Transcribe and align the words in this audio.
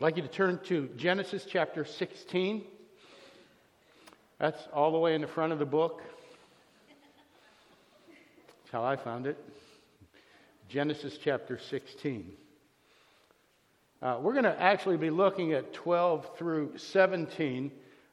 I'd 0.00 0.04
like 0.04 0.16
you 0.16 0.22
to 0.22 0.28
turn 0.28 0.58
to 0.64 0.88
Genesis 0.96 1.44
chapter 1.46 1.84
16. 1.84 2.64
That's 4.38 4.58
all 4.72 4.92
the 4.92 4.98
way 4.98 5.14
in 5.14 5.20
the 5.20 5.26
front 5.26 5.52
of 5.52 5.58
the 5.58 5.66
book. 5.66 6.00
That's 8.08 8.72
how 8.72 8.82
I 8.82 8.96
found 8.96 9.26
it. 9.26 9.36
Genesis 10.70 11.18
chapter 11.22 11.58
16. 11.58 12.32
Uh, 14.00 14.18
we're 14.22 14.32
going 14.32 14.44
to 14.44 14.58
actually 14.58 14.96
be 14.96 15.10
looking 15.10 15.52
at 15.52 15.74
12 15.74 16.34
through 16.38 16.78
17, 16.78 17.70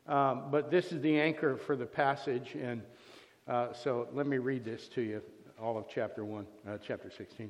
um, 0.10 0.44
but 0.52 0.70
this 0.70 0.92
is 0.92 1.02
the 1.02 1.18
anchor 1.18 1.56
for 1.56 1.78
the 1.78 1.86
passage. 1.86 2.54
And 2.62 2.82
uh, 3.48 3.72
so 3.72 4.10
let 4.12 4.28
me 4.28 4.40
read 4.40 4.66
this 4.66 4.90
to 4.90 5.02
you, 5.02 5.22
all 5.58 5.78
of 5.78 5.86
chapter 5.88 6.26
1, 6.26 6.46
uh, 6.68 6.78
chapter 6.86 7.10
16. 7.10 7.50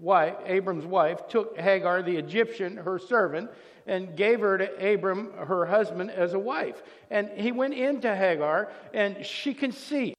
wife, 0.00 0.36
Abram's 0.46 0.86
wife, 0.86 1.28
took 1.28 1.58
Hagar 1.58 2.02
the 2.02 2.16
Egyptian, 2.16 2.76
her 2.78 2.98
servant, 2.98 3.50
and 3.86 4.16
gave 4.16 4.40
her 4.40 4.58
to 4.58 4.94
Abram, 4.94 5.32
her 5.34 5.66
husband, 5.66 6.10
as 6.10 6.32
a 6.34 6.38
wife. 6.38 6.82
And 7.10 7.28
he 7.36 7.52
went 7.52 7.74
into 7.74 8.14
Hagar, 8.14 8.70
and 8.94 9.24
she 9.24 9.54
conceived. 9.54 10.16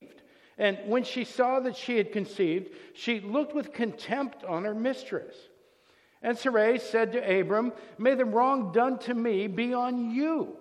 And 0.58 0.78
when 0.86 1.04
she 1.04 1.24
saw 1.24 1.60
that 1.62 1.76
she 1.76 1.98
had 1.98 2.12
conceived, 2.12 2.70
she 2.94 3.20
looked 3.20 3.56
with 3.56 3.74
contempt 3.74 4.44
on 4.44 4.64
her 4.64 4.76
mistress. 4.76 5.36
And 6.22 6.38
Sarai 6.38 6.78
said 6.78 7.14
to 7.14 7.40
Abram, 7.40 7.74
May 7.98 8.16
the 8.16 8.26
wrong 8.26 8.72
done 8.72 9.00
to 9.00 9.14
me 9.14 9.48
be 9.48 9.74
on 9.74 10.12
you. 10.12 10.58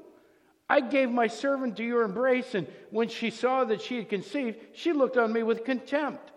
I 0.71 0.81
gave 0.81 1.11
my 1.11 1.27
servant 1.27 1.77
to 1.79 1.85
your 1.85 2.03
embrace, 2.03 2.55
and 2.55 2.67
when 2.91 3.09
she 3.09 3.31
saw 3.31 3.65
that 3.65 3.83
she 3.83 3.97
had 3.97 4.09
conceived, 4.09 4.59
she 4.73 4.93
looked 4.93 5.17
on 5.17 5.33
me 5.33 5.43
with 5.43 5.65
contempt. 5.65 6.31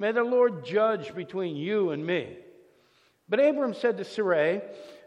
May 0.00 0.12
the 0.12 0.24
Lord 0.24 0.64
judge 0.64 1.14
between 1.14 1.56
you 1.56 1.90
and 1.90 2.06
me. 2.06 2.38
But 3.28 3.38
Abram 3.38 3.74
said 3.74 3.98
to 3.98 4.04
Sarai, 4.04 4.62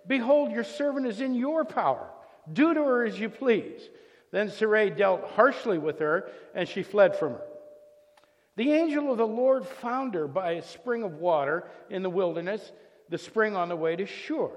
Behold, 0.05 0.51
your 0.51 0.63
servant 0.63 1.07
is 1.07 1.19
in 1.19 1.33
your 1.33 1.65
power. 1.65 2.11
Do 2.53 2.75
to 2.75 2.83
her 2.83 3.03
as 3.03 3.19
you 3.19 3.27
please. 3.27 3.89
Then 4.31 4.51
Sarai 4.51 4.91
dealt 4.91 5.31
harshly 5.31 5.79
with 5.79 5.97
her, 5.97 6.29
and 6.53 6.69
she 6.69 6.83
fled 6.83 7.15
from 7.15 7.33
her. 7.33 7.41
The 8.55 8.71
angel 8.71 9.11
of 9.11 9.17
the 9.17 9.25
Lord 9.25 9.65
found 9.65 10.13
her 10.13 10.27
by 10.27 10.51
a 10.51 10.61
spring 10.61 11.01
of 11.01 11.13
water 11.13 11.71
in 11.89 12.03
the 12.03 12.09
wilderness, 12.11 12.71
the 13.09 13.17
spring 13.17 13.55
on 13.55 13.69
the 13.69 13.75
way 13.75 13.95
to 13.95 14.05
Shur. 14.05 14.51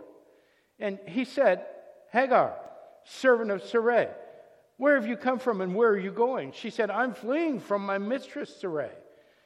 And 0.78 0.98
he 1.06 1.24
said, 1.24 1.64
Hagar, 2.12 2.54
servant 3.04 3.50
of 3.50 3.62
Sarai, 3.62 4.08
where 4.76 4.96
have 4.96 5.06
you 5.06 5.16
come 5.16 5.38
from 5.38 5.62
and 5.62 5.74
where 5.74 5.88
are 5.88 5.98
you 5.98 6.12
going? 6.12 6.52
She 6.52 6.68
said, 6.68 6.90
I'm 6.90 7.14
fleeing 7.14 7.58
from 7.58 7.86
my 7.86 7.96
mistress 7.96 8.54
Sarai. 8.54 8.90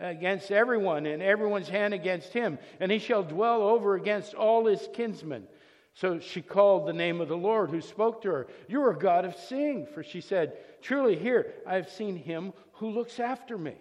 against 0.00 0.50
everyone, 0.50 1.06
and 1.06 1.22
everyone's 1.22 1.68
hand 1.68 1.94
against 1.94 2.32
him, 2.32 2.58
and 2.80 2.90
he 2.90 2.98
shall 2.98 3.22
dwell 3.22 3.62
over 3.62 3.94
against 3.94 4.34
all 4.34 4.66
his 4.66 4.88
kinsmen. 4.92 5.46
So 5.94 6.18
she 6.18 6.42
called 6.42 6.86
the 6.86 6.92
name 6.92 7.22
of 7.22 7.28
the 7.28 7.36
Lord 7.36 7.70
who 7.70 7.80
spoke 7.80 8.22
to 8.22 8.28
her. 8.28 8.46
You 8.68 8.82
are 8.82 8.92
God 8.92 9.24
of 9.24 9.34
seeing, 9.34 9.86
for 9.86 10.02
she 10.02 10.20
said, 10.20 10.58
Truly, 10.82 11.16
here 11.16 11.54
I 11.66 11.76
have 11.76 11.88
seen 11.88 12.16
him 12.16 12.52
who 12.72 12.90
looks 12.90 13.18
after 13.18 13.56
me. 13.56 13.76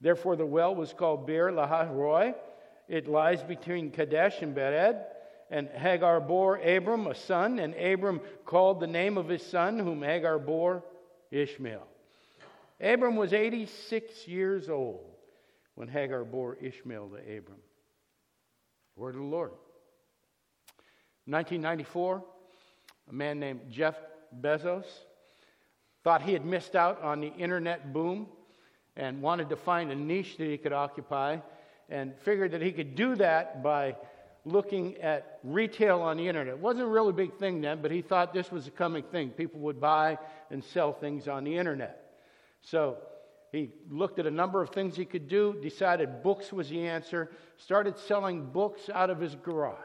Therefore, 0.00 0.36
the 0.36 0.46
well 0.46 0.74
was 0.74 0.92
called 0.92 1.26
Beer 1.26 1.50
Lahai 1.50 2.34
It 2.88 3.08
lies 3.08 3.42
between 3.42 3.90
Kadesh 3.90 4.42
and 4.42 4.54
Bered. 4.54 5.02
And 5.50 5.68
Hagar 5.68 6.20
bore 6.20 6.56
Abram 6.56 7.08
a 7.08 7.14
son, 7.14 7.58
and 7.58 7.74
Abram 7.74 8.20
called 8.46 8.80
the 8.80 8.86
name 8.86 9.18
of 9.18 9.28
his 9.28 9.44
son, 9.44 9.78
whom 9.78 10.02
Hagar 10.02 10.38
bore, 10.38 10.82
Ishmael. 11.30 11.86
Abram 12.82 13.14
was 13.14 13.32
86 13.32 14.26
years 14.26 14.68
old 14.68 15.04
when 15.76 15.86
Hagar 15.86 16.24
bore 16.24 16.56
Ishmael 16.60 17.10
to 17.10 17.16
Abram. 17.16 17.60
Word 18.96 19.14
of 19.14 19.20
the 19.20 19.26
Lord. 19.26 19.52
1994, 21.26 22.24
a 23.08 23.12
man 23.12 23.38
named 23.38 23.60
Jeff 23.70 23.96
Bezos 24.40 24.86
thought 26.02 26.22
he 26.22 26.32
had 26.32 26.44
missed 26.44 26.74
out 26.74 27.00
on 27.00 27.20
the 27.20 27.28
internet 27.28 27.92
boom 27.92 28.26
and 28.96 29.22
wanted 29.22 29.48
to 29.50 29.56
find 29.56 29.92
a 29.92 29.94
niche 29.94 30.36
that 30.38 30.48
he 30.48 30.58
could 30.58 30.72
occupy 30.72 31.38
and 31.88 32.12
figured 32.24 32.50
that 32.50 32.62
he 32.62 32.72
could 32.72 32.96
do 32.96 33.14
that 33.14 33.62
by 33.62 33.94
looking 34.44 34.96
at 34.96 35.38
retail 35.44 36.00
on 36.00 36.16
the 36.16 36.26
internet. 36.26 36.54
It 36.54 36.60
wasn't 36.60 36.84
a 36.84 36.88
really 36.88 37.12
big 37.12 37.34
thing 37.38 37.60
then, 37.60 37.80
but 37.80 37.92
he 37.92 38.02
thought 38.02 38.34
this 38.34 38.50
was 38.50 38.66
a 38.66 38.72
coming 38.72 39.04
thing. 39.04 39.30
People 39.30 39.60
would 39.60 39.80
buy 39.80 40.18
and 40.50 40.64
sell 40.64 40.92
things 40.92 41.28
on 41.28 41.44
the 41.44 41.56
internet. 41.56 42.01
So 42.62 42.98
he 43.50 43.70
looked 43.90 44.18
at 44.18 44.26
a 44.26 44.30
number 44.30 44.62
of 44.62 44.70
things 44.70 44.96
he 44.96 45.04
could 45.04 45.28
do, 45.28 45.56
decided 45.60 46.22
books 46.22 46.52
was 46.52 46.70
the 46.70 46.86
answer, 46.86 47.30
started 47.56 47.98
selling 47.98 48.46
books 48.46 48.88
out 48.92 49.10
of 49.10 49.20
his 49.20 49.34
garage. 49.34 49.76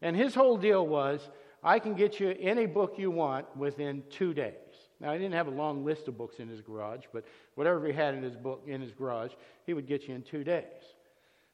And 0.00 0.16
his 0.16 0.34
whole 0.34 0.56
deal 0.56 0.86
was 0.86 1.28
I 1.62 1.78
can 1.78 1.94
get 1.94 2.20
you 2.20 2.36
any 2.40 2.66
book 2.66 2.94
you 2.98 3.10
want 3.10 3.56
within 3.56 4.02
two 4.10 4.34
days. 4.34 4.54
Now, 5.00 5.12
he 5.12 5.18
didn't 5.18 5.34
have 5.34 5.48
a 5.48 5.52
long 5.52 5.84
list 5.84 6.06
of 6.06 6.16
books 6.16 6.38
in 6.38 6.48
his 6.48 6.60
garage, 6.60 7.04
but 7.12 7.24
whatever 7.56 7.84
he 7.86 7.92
had 7.92 8.14
in 8.14 8.22
his 8.22 8.36
book 8.36 8.62
in 8.66 8.80
his 8.80 8.92
garage, 8.92 9.32
he 9.66 9.74
would 9.74 9.86
get 9.86 10.06
you 10.06 10.14
in 10.14 10.22
two 10.22 10.44
days. 10.44 10.64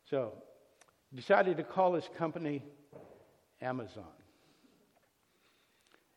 So, 0.04 0.32
decided 1.14 1.56
to 1.56 1.62
call 1.62 1.94
his 1.94 2.08
company 2.16 2.62
Amazon. 3.62 4.04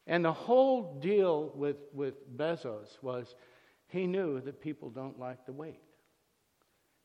And 0.08 0.26
the 0.26 0.34
whole 0.34 1.00
deal 1.00 1.52
with, 1.56 1.78
with 1.94 2.38
Bezos 2.38 3.02
was 3.02 3.36
he 3.92 4.08
knew 4.08 4.40
that 4.42 4.62
people 4.62 4.90
don't 4.90 5.20
like 5.20 5.46
to 5.46 5.52
wait. 5.52 5.80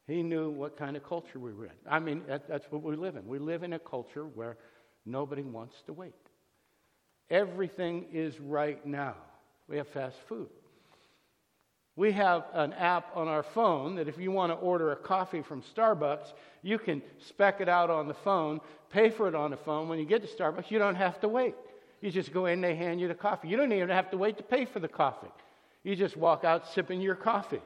He 0.06 0.22
knew 0.22 0.50
what 0.50 0.76
kind 0.76 0.96
of 0.96 1.04
culture 1.04 1.40
we 1.40 1.52
were 1.52 1.66
in. 1.66 1.72
I 1.88 1.98
mean, 1.98 2.22
that, 2.28 2.48
that's 2.48 2.66
what 2.70 2.82
we 2.82 2.94
live 2.94 3.16
in. 3.16 3.26
We 3.26 3.40
live 3.40 3.64
in 3.64 3.72
a 3.72 3.78
culture 3.78 4.24
where 4.24 4.56
nobody 5.04 5.42
wants 5.42 5.74
to 5.86 5.92
wait. 5.92 6.14
Everything 7.28 8.06
is 8.12 8.38
right 8.38 8.84
now. 8.86 9.16
We 9.68 9.78
have 9.78 9.88
fast 9.88 10.16
food. 10.28 10.48
We 11.96 12.12
have 12.12 12.44
an 12.52 12.72
app 12.74 13.16
on 13.16 13.26
our 13.26 13.42
phone 13.42 13.96
that 13.96 14.06
if 14.06 14.16
you 14.18 14.30
want 14.30 14.52
to 14.52 14.56
order 14.56 14.92
a 14.92 14.96
coffee 14.96 15.42
from 15.42 15.62
Starbucks, 15.74 16.34
you 16.62 16.78
can 16.78 17.02
spec 17.18 17.60
it 17.60 17.68
out 17.68 17.90
on 17.90 18.06
the 18.06 18.14
phone, 18.14 18.60
pay 18.90 19.10
for 19.10 19.26
it 19.26 19.34
on 19.34 19.50
the 19.50 19.56
phone. 19.56 19.88
When 19.88 19.98
you 19.98 20.04
get 20.04 20.22
to 20.22 20.28
Starbucks, 20.28 20.70
you 20.70 20.78
don't 20.78 20.94
have 20.94 21.20
to 21.22 21.28
wait. 21.28 21.54
You 22.00 22.12
just 22.12 22.32
go 22.32 22.46
in, 22.46 22.60
they 22.60 22.76
hand 22.76 23.00
you 23.00 23.08
the 23.08 23.14
coffee. 23.14 23.48
You 23.48 23.56
don't 23.56 23.72
even 23.72 23.88
have 23.88 24.10
to 24.10 24.18
wait 24.18 24.36
to 24.36 24.44
pay 24.44 24.66
for 24.66 24.78
the 24.78 24.88
coffee. 24.88 25.32
You 25.86 25.94
just 25.94 26.16
walk 26.16 26.44
out 26.44 26.66
sipping 26.66 27.00
your 27.00 27.14
coffee. 27.14 27.62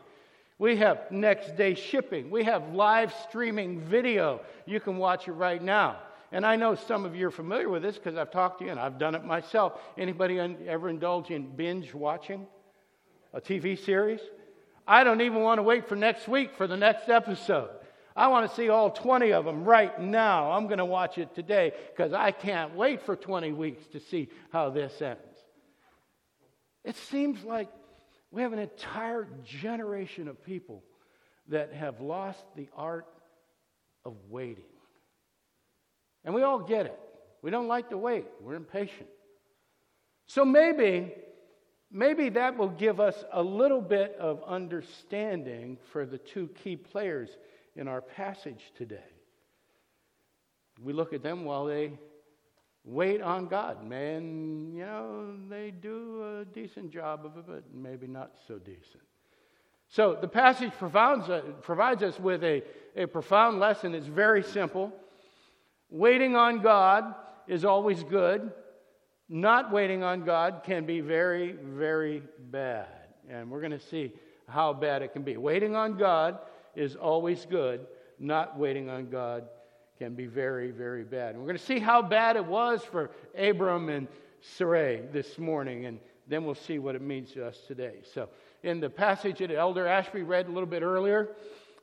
We 0.59 0.77
have 0.77 1.11
next 1.11 1.57
day 1.57 1.75
shipping. 1.75 2.31
We 2.31 2.45
have 2.45 2.75
live 2.75 3.15
streaming 3.27 3.81
video. 3.81 4.43
You 4.67 4.79
can 4.79 4.99
watch 4.99 5.27
it 5.27 5.33
right 5.33 5.63
now. 5.63 5.97
And 6.31 6.45
I 6.45 6.57
know 6.57 6.75
some 6.75 7.07
of 7.07 7.17
you 7.17 7.29
are 7.29 7.31
familiar 7.31 7.71
with 7.71 7.81
this 7.81 7.97
because 7.97 8.17
I've 8.17 8.31
talked 8.31 8.59
to 8.59 8.67
you 8.67 8.73
and 8.73 8.79
I've 8.79 8.99
done 8.99 9.15
it 9.15 9.25
myself. 9.25 9.81
Anybody 9.97 10.39
ever 10.39 10.91
indulge 10.91 11.31
in 11.31 11.57
binge 11.57 11.95
watching 11.95 12.47
a 13.33 13.41
TV 13.41 13.83
series? 13.83 14.21
I 14.87 15.03
don't 15.03 15.23
even 15.23 15.41
want 15.41 15.57
to 15.57 15.63
wait 15.63 15.89
for 15.89 15.97
next 15.97 16.29
week 16.29 16.55
for 16.59 16.67
the 16.67 16.77
next 16.77 17.09
episode. 17.09 17.71
I 18.15 18.29
want 18.29 18.51
to 18.51 18.55
see 18.55 18.69
all 18.69 18.91
20 18.91 19.33
of 19.33 19.47
them 19.47 19.65
right 19.65 19.99
now. 19.99 20.53
I'm 20.53 20.67
going 20.67 20.77
to 20.77 20.85
watch 20.85 21.17
it 21.17 21.35
today 21.35 21.73
because 21.91 22.13
I 22.13 22.33
can't 22.33 22.75
wait 22.75 23.01
for 23.01 23.17
20 23.17 23.53
weeks 23.53 23.87
to 23.93 23.99
see 23.99 24.29
how 24.53 24.69
this 24.69 25.01
ends. 25.01 25.23
It 26.85 26.97
seems 26.97 27.43
like 27.45 27.71
we 28.31 28.43
have 28.43 28.53
an 28.53 28.59
entire 28.59 29.27
generation 29.45 30.29
of 30.29 30.45
people 30.45 30.83
that 31.49 31.73
have 31.73 32.01
lost 32.01 32.45
the 32.57 32.69
art 32.77 33.07
of 34.05 34.15
waiting. 34.29 34.65
And 36.25 36.35
we 36.35 36.43
all 36.43 36.61
get 36.61 36.87
it. 36.87 36.99
We 37.43 37.51
don't 37.51 37.69
like 37.69 37.91
to 37.91 37.99
wait. 37.99 38.27
We're 38.41 38.55
impatient. 38.55 39.09
So 40.27 40.45
maybe, 40.45 41.13
maybe 41.91 42.29
that 42.31 42.57
will 42.57 42.69
give 42.69 43.01
us 43.01 43.25
a 43.33 43.43
little 43.43 43.81
bit 43.81 44.15
of 44.21 44.43
understanding 44.45 45.79
for 45.93 46.07
the 46.07 46.19
two 46.19 46.49
key 46.63 46.77
players 46.77 47.31
in 47.75 47.89
our 47.89 48.01
passage 48.01 48.73
today. 48.77 48.99
We 50.83 50.93
look 50.93 51.13
at 51.13 51.23
them 51.23 51.45
while 51.45 51.65
they 51.65 51.99
wait 52.85 53.21
on 53.21 53.47
God. 53.47 53.87
Man, 53.87 54.73
you 54.75 54.85
know, 54.85 55.35
they 55.49 55.71
do 55.71 56.41
a 56.41 56.45
decent 56.45 56.91
job 56.91 57.25
of 57.25 57.37
it, 57.37 57.45
but 57.47 57.65
maybe 57.75 58.07
not 58.07 58.33
so 58.47 58.59
decent. 58.59 59.03
So 59.89 60.17
the 60.21 60.29
passage 60.29 60.73
provides, 60.79 61.29
uh, 61.29 61.43
provides 61.63 62.03
us 62.03 62.19
with 62.21 62.45
a, 62.45 62.63
a 62.97 63.07
profound 63.07 63.59
lesson. 63.59 63.95
It's 63.95 64.07
very 64.07 64.43
simple. 64.43 64.93
Waiting 65.91 66.37
on 66.37 66.61
God 66.63 67.15
is 67.49 67.65
always 67.65 68.05
good. 68.05 68.53
Not 69.29 69.73
waiting 69.73 70.03
on 70.03 70.25
God 70.25 70.63
can 70.65 70.87
be 70.87 71.01
very, 71.01 71.53
very 71.53 72.23
bad. 72.51 72.87
And 73.29 73.51
we're 73.51 73.61
going 73.61 73.73
to 73.73 73.81
see 73.81 74.13
how 74.49 74.73
bad 74.73 75.03
it 75.03 75.13
can 75.13 75.23
be. 75.23 75.37
Waiting 75.37 75.75
on 75.77 75.97
God 75.97 76.39
is 76.75 76.97
always 76.97 77.45
good. 77.47 77.87
Not 78.19 78.59
waiting 78.59 78.89
on 78.89 79.11
God 79.11 79.45
can 80.01 80.15
be 80.15 80.25
very, 80.25 80.71
very 80.71 81.05
bad. 81.05 81.35
And 81.35 81.41
we're 81.41 81.49
going 81.49 81.59
to 81.59 81.65
see 81.65 81.79
how 81.79 82.01
bad 82.01 82.37
it 82.37 82.47
was 82.47 82.83
for 82.83 83.11
Abram 83.37 83.91
and 83.91 84.09
Sarai 84.41 85.03
this 85.13 85.37
morning, 85.39 85.85
and 85.85 85.99
then 86.27 86.47
we'll 86.47 86.55
see 86.55 86.79
what 86.79 86.95
it 86.95 87.03
means 87.03 87.33
to 87.33 87.47
us 87.47 87.59
today. 87.69 87.97
So, 88.15 88.31
in 88.63 88.81
the 88.81 88.89
passage 88.89 89.41
that 89.41 89.51
Elder 89.51 89.87
Ashby 89.87 90.23
read 90.23 90.47
a 90.47 90.51
little 90.51 90.67
bit 90.67 90.83
earlier, 90.83 91.29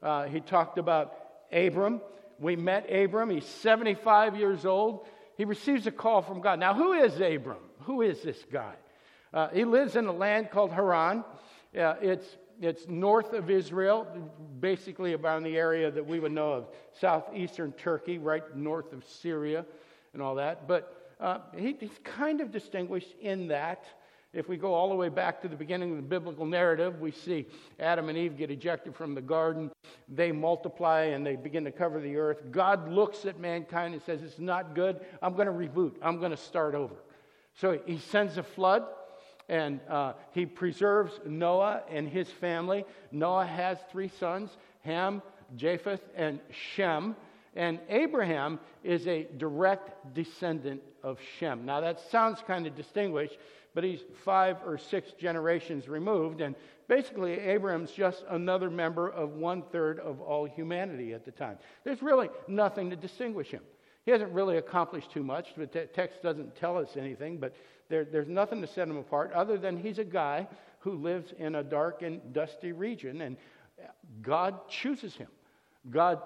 uh, 0.01 0.23
he 0.23 0.39
talked 0.39 0.79
about 0.79 1.13
Abram. 1.51 2.01
We 2.39 2.55
met 2.55 2.91
Abram. 2.91 3.29
He's 3.29 3.45
75 3.45 4.35
years 4.35 4.65
old. 4.65 5.05
He 5.37 5.45
receives 5.45 5.85
a 5.85 5.91
call 5.91 6.23
from 6.23 6.41
God. 6.41 6.59
Now, 6.59 6.73
who 6.73 6.93
is 6.93 7.21
Abram? 7.21 7.61
Who 7.81 8.01
is 8.01 8.23
this 8.23 8.43
guy? 8.51 8.73
Uh, 9.31 9.49
he 9.49 9.63
lives 9.63 9.95
in 9.95 10.07
a 10.07 10.11
land 10.11 10.49
called 10.49 10.71
Haran. 10.71 11.23
Uh, 11.79 11.93
it's, 12.01 12.25
it's 12.61 12.87
north 12.87 13.33
of 13.33 13.49
Israel, 13.49 14.07
basically 14.59 15.13
around 15.13 15.43
the 15.43 15.57
area 15.57 15.91
that 15.91 16.05
we 16.05 16.19
would 16.19 16.31
know 16.31 16.53
of 16.53 16.67
southeastern 16.99 17.71
Turkey, 17.73 18.17
right 18.17 18.55
north 18.55 18.93
of 18.93 19.05
Syria 19.05 19.65
and 20.13 20.21
all 20.21 20.35
that. 20.35 20.67
But 20.67 21.13
uh, 21.19 21.39
he, 21.55 21.75
he's 21.79 21.99
kind 22.03 22.41
of 22.41 22.51
distinguished 22.51 23.13
in 23.21 23.47
that 23.47 23.85
if 24.33 24.49
we 24.49 24.57
go 24.57 24.73
all 24.73 24.89
the 24.89 24.95
way 24.95 25.09
back 25.09 25.41
to 25.41 25.47
the 25.47 25.55
beginning 25.55 25.91
of 25.91 25.95
the 25.95 26.03
biblical 26.03 26.45
narrative, 26.45 26.99
we 26.99 27.11
see 27.11 27.47
Adam 27.79 28.09
and 28.09 28.17
Eve 28.17 28.37
get 28.37 28.51
ejected 28.51 28.95
from 28.95 29.15
the 29.15 29.21
garden. 29.21 29.71
They 30.09 30.31
multiply 30.31 31.05
and 31.05 31.25
they 31.25 31.35
begin 31.35 31.63
to 31.63 31.71
cover 31.71 31.99
the 31.99 32.17
earth. 32.17 32.43
God 32.51 32.89
looks 32.89 33.25
at 33.25 33.39
mankind 33.39 33.93
and 33.93 34.03
says, 34.03 34.21
It's 34.21 34.37
not 34.37 34.75
good. 34.75 34.99
I'm 35.21 35.33
going 35.33 35.47
to 35.47 35.53
reboot. 35.53 35.95
I'm 36.01 36.19
going 36.19 36.31
to 36.31 36.37
start 36.37 36.75
over. 36.75 36.95
So 37.55 37.79
he 37.85 37.97
sends 37.97 38.37
a 38.37 38.43
flood 38.43 38.83
and 39.49 39.79
uh, 39.89 40.13
he 40.31 40.45
preserves 40.45 41.19
Noah 41.25 41.83
and 41.89 42.07
his 42.07 42.29
family. 42.29 42.85
Noah 43.11 43.45
has 43.45 43.77
three 43.91 44.09
sons 44.09 44.49
Ham, 44.81 45.21
Japheth, 45.55 46.01
and 46.15 46.39
Shem. 46.51 47.15
And 47.55 47.79
Abraham 47.89 48.59
is 48.83 49.07
a 49.07 49.27
direct 49.37 50.13
descendant 50.13 50.81
of 51.01 51.19
Shem. 51.39 51.65
Now, 51.65 51.81
that 51.81 51.99
sounds 52.11 52.39
kind 52.45 52.67
of 52.67 52.75
distinguished 52.75 53.37
but 53.77 53.83
he's 53.83 53.99
five 54.25 54.57
or 54.65 54.79
six 54.79 55.11
generations 55.11 55.87
removed. 55.87 56.41
And 56.41 56.55
basically, 56.87 57.33
Abraham's 57.33 57.91
just 57.91 58.23
another 58.27 58.71
member 58.71 59.07
of 59.07 59.33
one 59.33 59.61
third 59.71 59.99
of 59.99 60.19
all 60.19 60.45
humanity 60.45 61.13
at 61.13 61.25
the 61.25 61.31
time. 61.31 61.59
There's 61.83 62.01
really 62.01 62.29
nothing 62.47 62.89
to 62.89 62.95
distinguish 62.95 63.51
him. 63.51 63.61
He 64.07 64.11
hasn't 64.11 64.31
really 64.31 64.55
accomplished 64.55 65.11
too 65.11 65.21
much. 65.21 65.49
The 65.57 65.67
text 65.67 66.23
doesn't 66.23 66.55
tell 66.55 66.77
us 66.77 66.95
anything, 66.95 67.39
but 67.39 67.53
there, 67.89 68.05
there's 68.05 68.29
nothing 68.29 68.61
to 68.61 68.67
set 68.67 68.87
him 68.87 68.95
apart 68.95 69.33
other 69.33 69.57
than 69.57 69.75
he's 69.75 69.99
a 69.99 70.05
guy 70.05 70.47
who 70.79 70.93
lives 70.93 71.33
in 71.37 71.55
a 71.55 71.61
dark 71.61 72.03
and 72.03 72.21
dusty 72.31 72.71
region, 72.71 73.19
and 73.19 73.35
God 74.21 74.69
chooses 74.69 75.13
him. 75.13 75.27
God 75.91 76.21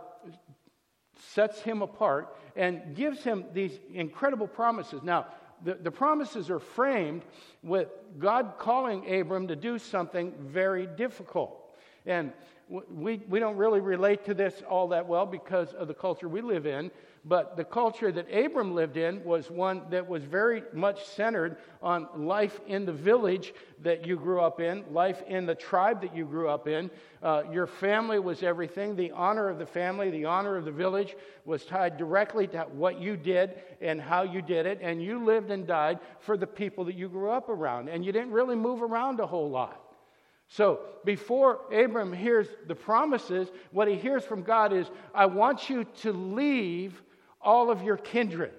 sets 1.34 1.60
him 1.62 1.82
apart 1.82 2.38
and 2.56 2.96
gives 2.96 3.24
him 3.24 3.46
these 3.52 3.80
incredible 3.92 4.48
promises. 4.48 5.02
Now, 5.02 5.26
the, 5.64 5.74
the 5.74 5.90
promises 5.90 6.52
are 6.52 6.60
framed 6.60 7.24
with 7.64 7.88
God 8.20 8.60
calling 8.60 9.12
Abram 9.12 9.48
to 9.48 9.56
do 9.56 9.80
something 9.80 10.36
very 10.40 10.86
difficult. 10.86 11.58
And 12.06 12.32
we, 12.70 13.24
we 13.28 13.40
don't 13.40 13.58
really 13.58 13.80
relate 13.80 14.26
to 14.26 14.36
this 14.36 14.62
all 14.70 14.90
that 14.90 15.08
well 15.08 15.26
because 15.26 15.74
of 15.74 15.88
the 15.88 15.96
culture 15.96 16.30
we 16.30 16.42
live 16.42 16.68
in. 16.68 16.92
But 17.24 17.56
the 17.56 17.64
culture 17.64 18.12
that 18.12 18.34
Abram 18.34 18.74
lived 18.74 18.98
in 18.98 19.24
was 19.24 19.52
one 19.52 19.84
that 19.92 20.08
was 20.08 20.24
very 20.24 20.64
much 20.74 21.06
centered 21.06 21.58
on 21.80 22.08
life 22.16 22.60
in 22.66 22.84
the 22.84 22.94
village 22.94 23.54
that 23.84 24.08
you 24.08 24.16
grew 24.16 24.42
up 24.42 24.60
in, 24.60 24.84
life 24.92 25.22
in 25.28 25.46
the 25.46 25.54
tribe 25.54 26.02
that 26.02 26.16
you 26.16 26.26
grew 26.26 26.50
up 26.50 26.68
in. 26.68 26.90
Uh, 27.22 27.44
your 27.52 27.68
family 27.68 28.18
was 28.18 28.42
everything. 28.42 28.96
The 28.96 29.12
honor 29.12 29.50
of 29.50 29.60
the 29.60 29.68
family, 29.68 30.10
the 30.10 30.26
honor 30.26 30.58
of 30.58 30.66
the 30.66 30.72
village 30.72 31.16
was 31.46 31.64
tied 31.64 31.96
directly 31.96 32.48
to 32.48 32.62
what 32.72 33.00
you 33.00 33.16
did 33.16 33.62
and 33.82 34.02
how 34.02 34.24
you 34.24 34.42
did 34.42 34.66
it. 34.66 34.80
And 34.82 35.04
you 35.04 35.24
lived 35.24 35.52
and 35.52 35.68
died 35.68 36.00
for 36.22 36.38
the 36.38 36.48
people 36.48 36.86
that 36.86 36.96
you 36.96 37.08
grew 37.08 37.30
up 37.30 37.50
around. 37.50 37.88
And 37.88 38.04
you 38.04 38.12
didn't 38.12 38.32
really 38.32 38.56
move 38.56 38.82
around 38.82 39.20
a 39.20 39.28
whole 39.28 39.50
lot. 39.52 39.80
So 40.48 40.82
before 41.06 41.62
Abram 41.72 42.12
hears 42.12 42.48
the 42.68 42.76
promises, 42.76 43.50
what 43.72 43.88
he 43.88 43.96
hears 43.96 44.26
from 44.26 44.42
God 44.42 44.74
is, 44.74 44.88
I 45.14 45.28
want 45.28 45.70
you 45.70 45.86
to 46.02 46.12
leave 46.12 47.02
all 47.44 47.72
of 47.72 47.84
your 47.84 47.98
kindred. 47.98 48.54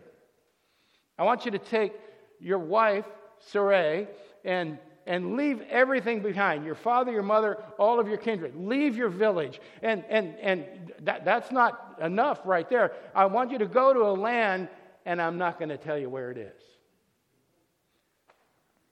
I 1.18 1.24
want 1.24 1.44
you 1.44 1.50
to 1.52 1.58
take 1.58 1.92
your 2.40 2.58
wife, 2.58 3.04
Sarai, 3.38 4.08
and, 4.44 4.78
and 5.06 5.36
leave 5.36 5.60
everything 5.70 6.20
behind 6.20 6.64
your 6.64 6.74
father, 6.74 7.12
your 7.12 7.22
mother, 7.22 7.58
all 7.78 8.00
of 8.00 8.08
your 8.08 8.18
kindred. 8.18 8.56
Leave 8.56 8.96
your 8.96 9.08
village. 9.08 9.60
And, 9.82 10.04
and, 10.08 10.34
and 10.40 10.64
that, 11.02 11.24
that's 11.24 11.50
not 11.52 11.98
enough 12.00 12.40
right 12.44 12.68
there. 12.68 12.92
I 13.14 13.26
want 13.26 13.50
you 13.50 13.58
to 13.58 13.66
go 13.66 13.92
to 13.92 14.00
a 14.00 14.12
land, 14.12 14.68
and 15.06 15.20
I'm 15.20 15.38
not 15.38 15.58
going 15.58 15.68
to 15.68 15.76
tell 15.76 15.98
you 15.98 16.08
where 16.08 16.30
it 16.30 16.38
is. 16.38 16.60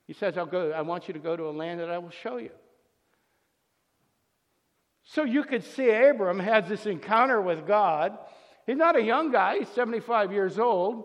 He 0.06 0.12
says, 0.12 0.36
I'll 0.36 0.46
go, 0.46 0.72
I 0.72 0.82
want 0.82 1.06
you 1.08 1.14
to 1.14 1.20
go 1.20 1.36
to 1.36 1.44
a 1.44 1.52
land 1.52 1.80
that 1.80 1.90
I 1.90 1.98
will 1.98 2.10
show 2.10 2.36
you. 2.36 2.50
So 5.04 5.24
you 5.24 5.42
could 5.42 5.64
see 5.64 5.90
Abram 5.90 6.38
has 6.38 6.68
this 6.68 6.86
encounter 6.86 7.40
with 7.40 7.66
God 7.66 8.16
He's 8.66 8.76
not 8.76 8.96
a 8.96 9.02
young 9.02 9.32
guy, 9.32 9.58
he's 9.58 9.68
75 9.68 10.32
years 10.32 10.58
old. 10.58 11.04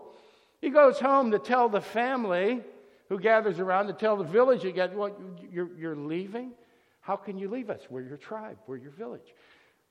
He 0.60 0.70
goes 0.70 0.98
home 0.98 1.30
to 1.32 1.38
tell 1.38 1.68
the 1.68 1.80
family 1.80 2.62
who 3.08 3.18
gathers 3.18 3.60
around, 3.60 3.86
to 3.86 3.92
tell 3.92 4.16
the 4.16 4.24
village 4.24 4.64
again, 4.64 4.96
what, 4.96 5.18
you're, 5.50 5.70
you're 5.78 5.96
leaving? 5.96 6.52
How 7.00 7.16
can 7.16 7.38
you 7.38 7.48
leave 7.48 7.70
us? 7.70 7.80
We're 7.88 8.02
your 8.02 8.16
tribe, 8.16 8.58
we're 8.66 8.78
your 8.78 8.90
village. 8.90 9.34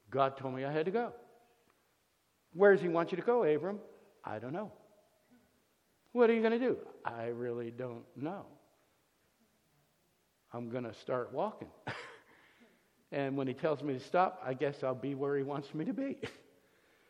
God 0.10 0.38
told 0.38 0.54
me 0.54 0.66
I 0.66 0.72
had 0.72 0.86
to 0.86 0.92
go. 0.92 1.14
Where 2.54 2.74
does 2.74 2.82
he 2.82 2.90
want 2.90 3.12
you 3.12 3.18
to 3.18 3.24
go, 3.24 3.44
Abram? 3.44 3.80
I 4.24 4.40
don't 4.40 4.54
know. 4.54 4.72
What 6.14 6.30
are 6.30 6.34
you 6.34 6.42
going 6.42 6.58
to 6.58 6.60
do? 6.60 6.78
I 7.04 7.26
really 7.26 7.72
don't 7.72 8.06
know. 8.16 8.46
I'm 10.54 10.70
going 10.70 10.86
to 10.86 10.94
start 10.94 11.34
walking. 11.34 11.68
and 13.12 13.36
when 13.36 13.48
he 13.48 13.54
tells 13.54 13.84
me 13.84 13.94
to 13.94 14.00
stop, 14.00 14.42
I 14.46 14.54
guess 14.54 14.84
I'll 14.84 14.96
be 14.96 15.16
where 15.16 15.36
he 15.36 15.44
wants 15.44 15.74
me 15.74 15.84
to 15.86 15.94
be. 15.94 16.18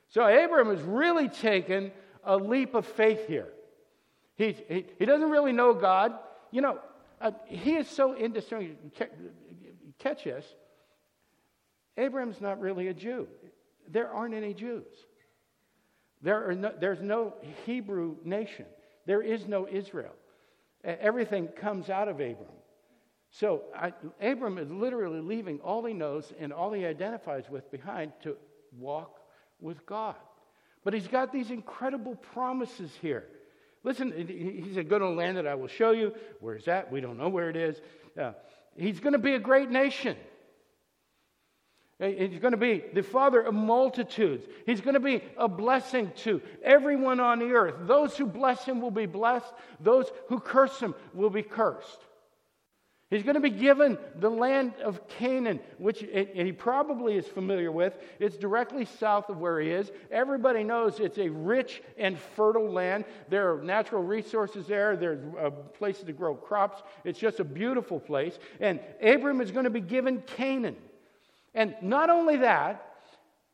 So 0.10 0.24
Abram 0.26 0.70
has 0.70 0.82
really 0.82 1.30
taken 1.30 1.92
a 2.24 2.38
leap 2.38 2.74
of 2.74 2.86
faith 2.86 3.28
here. 3.28 3.50
He, 4.36 4.56
he, 4.68 4.86
he 5.00 5.06
doesn't 5.06 5.30
really 5.30 5.52
know 5.52 5.74
God. 5.74 6.14
You 6.52 6.62
know, 6.62 6.80
uh, 7.22 7.32
he 7.48 7.76
is 7.76 7.88
so 7.88 8.14
indistinguishable. 8.14 8.92
Catch 10.00 10.26
this. 10.26 10.46
Abraham's 11.98 12.42
not 12.42 12.60
really 12.60 12.88
a 12.88 12.94
Jew. 12.94 13.28
There 13.88 14.10
aren't 14.10 14.34
any 14.34 14.54
Jews. 14.54 14.88
There 16.22 16.54
no, 16.54 16.74
there's 16.80 17.02
no 17.02 17.34
Hebrew 17.66 18.18
nation. 18.24 18.66
There 19.06 19.22
is 19.22 19.48
no 19.48 19.68
Israel. 19.68 20.14
Everything 20.84 21.48
comes 21.48 21.90
out 21.90 22.08
of 22.08 22.16
Abram. 22.16 22.48
So 23.32 23.64
I, 23.76 23.94
Abram 24.22 24.58
is 24.58 24.70
literally 24.70 25.22
leaving 25.22 25.60
all 25.60 25.84
he 25.84 25.94
knows 25.94 26.32
and 26.40 26.54
all 26.54 26.72
he 26.72 26.86
identifies 26.86 27.50
with 27.50 27.70
behind 27.72 28.14
to 28.24 28.38
walk 28.78 29.20
with 29.60 29.86
God. 29.86 30.16
But 30.84 30.94
he's 30.94 31.08
got 31.08 31.32
these 31.32 31.52
incredible 31.52 32.16
promises 32.16 32.92
here. 33.02 33.26
Listen, 33.84 34.12
he 34.12 34.72
said, 34.74 34.90
Go 34.90 35.00
to 35.00 35.06
a 35.06 35.08
land 35.08 35.38
that 35.38 35.48
I 35.48 35.56
will 35.56 35.68
show 35.68 35.92
you. 35.92 36.14
Where 36.40 36.56
is 36.56 36.66
that? 36.66 36.92
We 36.92 37.02
don't 37.02 37.18
know 37.18 37.30
where 37.30 37.50
it 37.50 37.56
is. 37.56 37.80
Uh, 38.20 38.34
he's 38.76 39.00
going 39.00 39.14
to 39.14 39.20
be 39.20 39.34
a 39.34 39.40
great 39.40 39.70
nation. 39.70 40.16
He's 41.98 42.40
going 42.40 42.52
to 42.52 42.58
be 42.58 42.84
the 42.94 43.04
father 43.04 43.42
of 43.42 43.54
multitudes. 43.54 44.46
He's 44.66 44.82
going 44.82 44.96
to 44.96 45.00
be 45.00 45.22
a 45.38 45.48
blessing 45.48 46.12
to 46.24 46.42
everyone 46.62 47.22
on 47.22 47.40
the 47.40 47.52
earth. 47.54 47.76
Those 47.82 48.18
who 48.18 48.26
bless 48.26 48.66
him 48.66 48.82
will 48.82 48.92
be 48.92 49.06
blessed, 49.06 49.54
those 49.80 50.12
who 50.28 50.40
curse 50.40 50.78
him 50.78 50.94
will 51.14 51.30
be 51.30 51.42
cursed. 51.42 52.06
He's 53.12 53.22
going 53.22 53.36
to 53.36 53.42
be 53.42 53.52
given 53.52 54.00
the 54.16 54.32
land 54.32 54.74
of 54.84 55.08
Canaan, 55.08 55.60
which 55.78 56.00
he 56.00 56.52
probably 56.52 57.16
is 57.16 57.28
familiar 57.28 57.72
with. 57.72 57.96
It's 58.20 58.36
directly 58.36 58.86
south 58.86 59.30
of 59.30 59.38
where 59.38 59.60
he 59.60 59.70
is. 59.70 59.92
Everybody 60.10 60.64
knows 60.64 61.00
it's 61.00 61.20
a 61.20 61.30
rich 61.30 61.84
and 62.00 62.18
fertile 62.18 62.70
land. 62.70 63.06
There 63.30 63.54
are 63.54 63.62
natural 63.62 64.02
resources 64.02 64.66
there, 64.66 64.98
there's 64.98 65.20
uh, 65.40 65.52
places 65.52 66.06
to 66.06 66.14
grow 66.14 66.34
crops. 66.34 66.82
It's 67.04 67.20
just 67.20 67.40
a 67.40 67.44
beautiful 67.44 68.00
place. 68.00 68.40
And 68.60 68.80
Abram 69.04 69.40
is 69.40 69.52
going 69.52 69.66
to 69.66 69.70
be 69.70 69.82
given 69.82 70.24
Canaan. 70.36 70.76
And 71.54 71.76
not 71.82 72.10
only 72.10 72.38
that, 72.38 72.96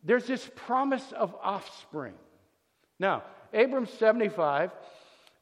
there's 0.01 0.25
this 0.25 0.49
promise 0.55 1.11
of 1.11 1.35
offspring. 1.43 2.13
Now, 2.99 3.23
Abram's 3.53 3.91
75, 3.91 4.71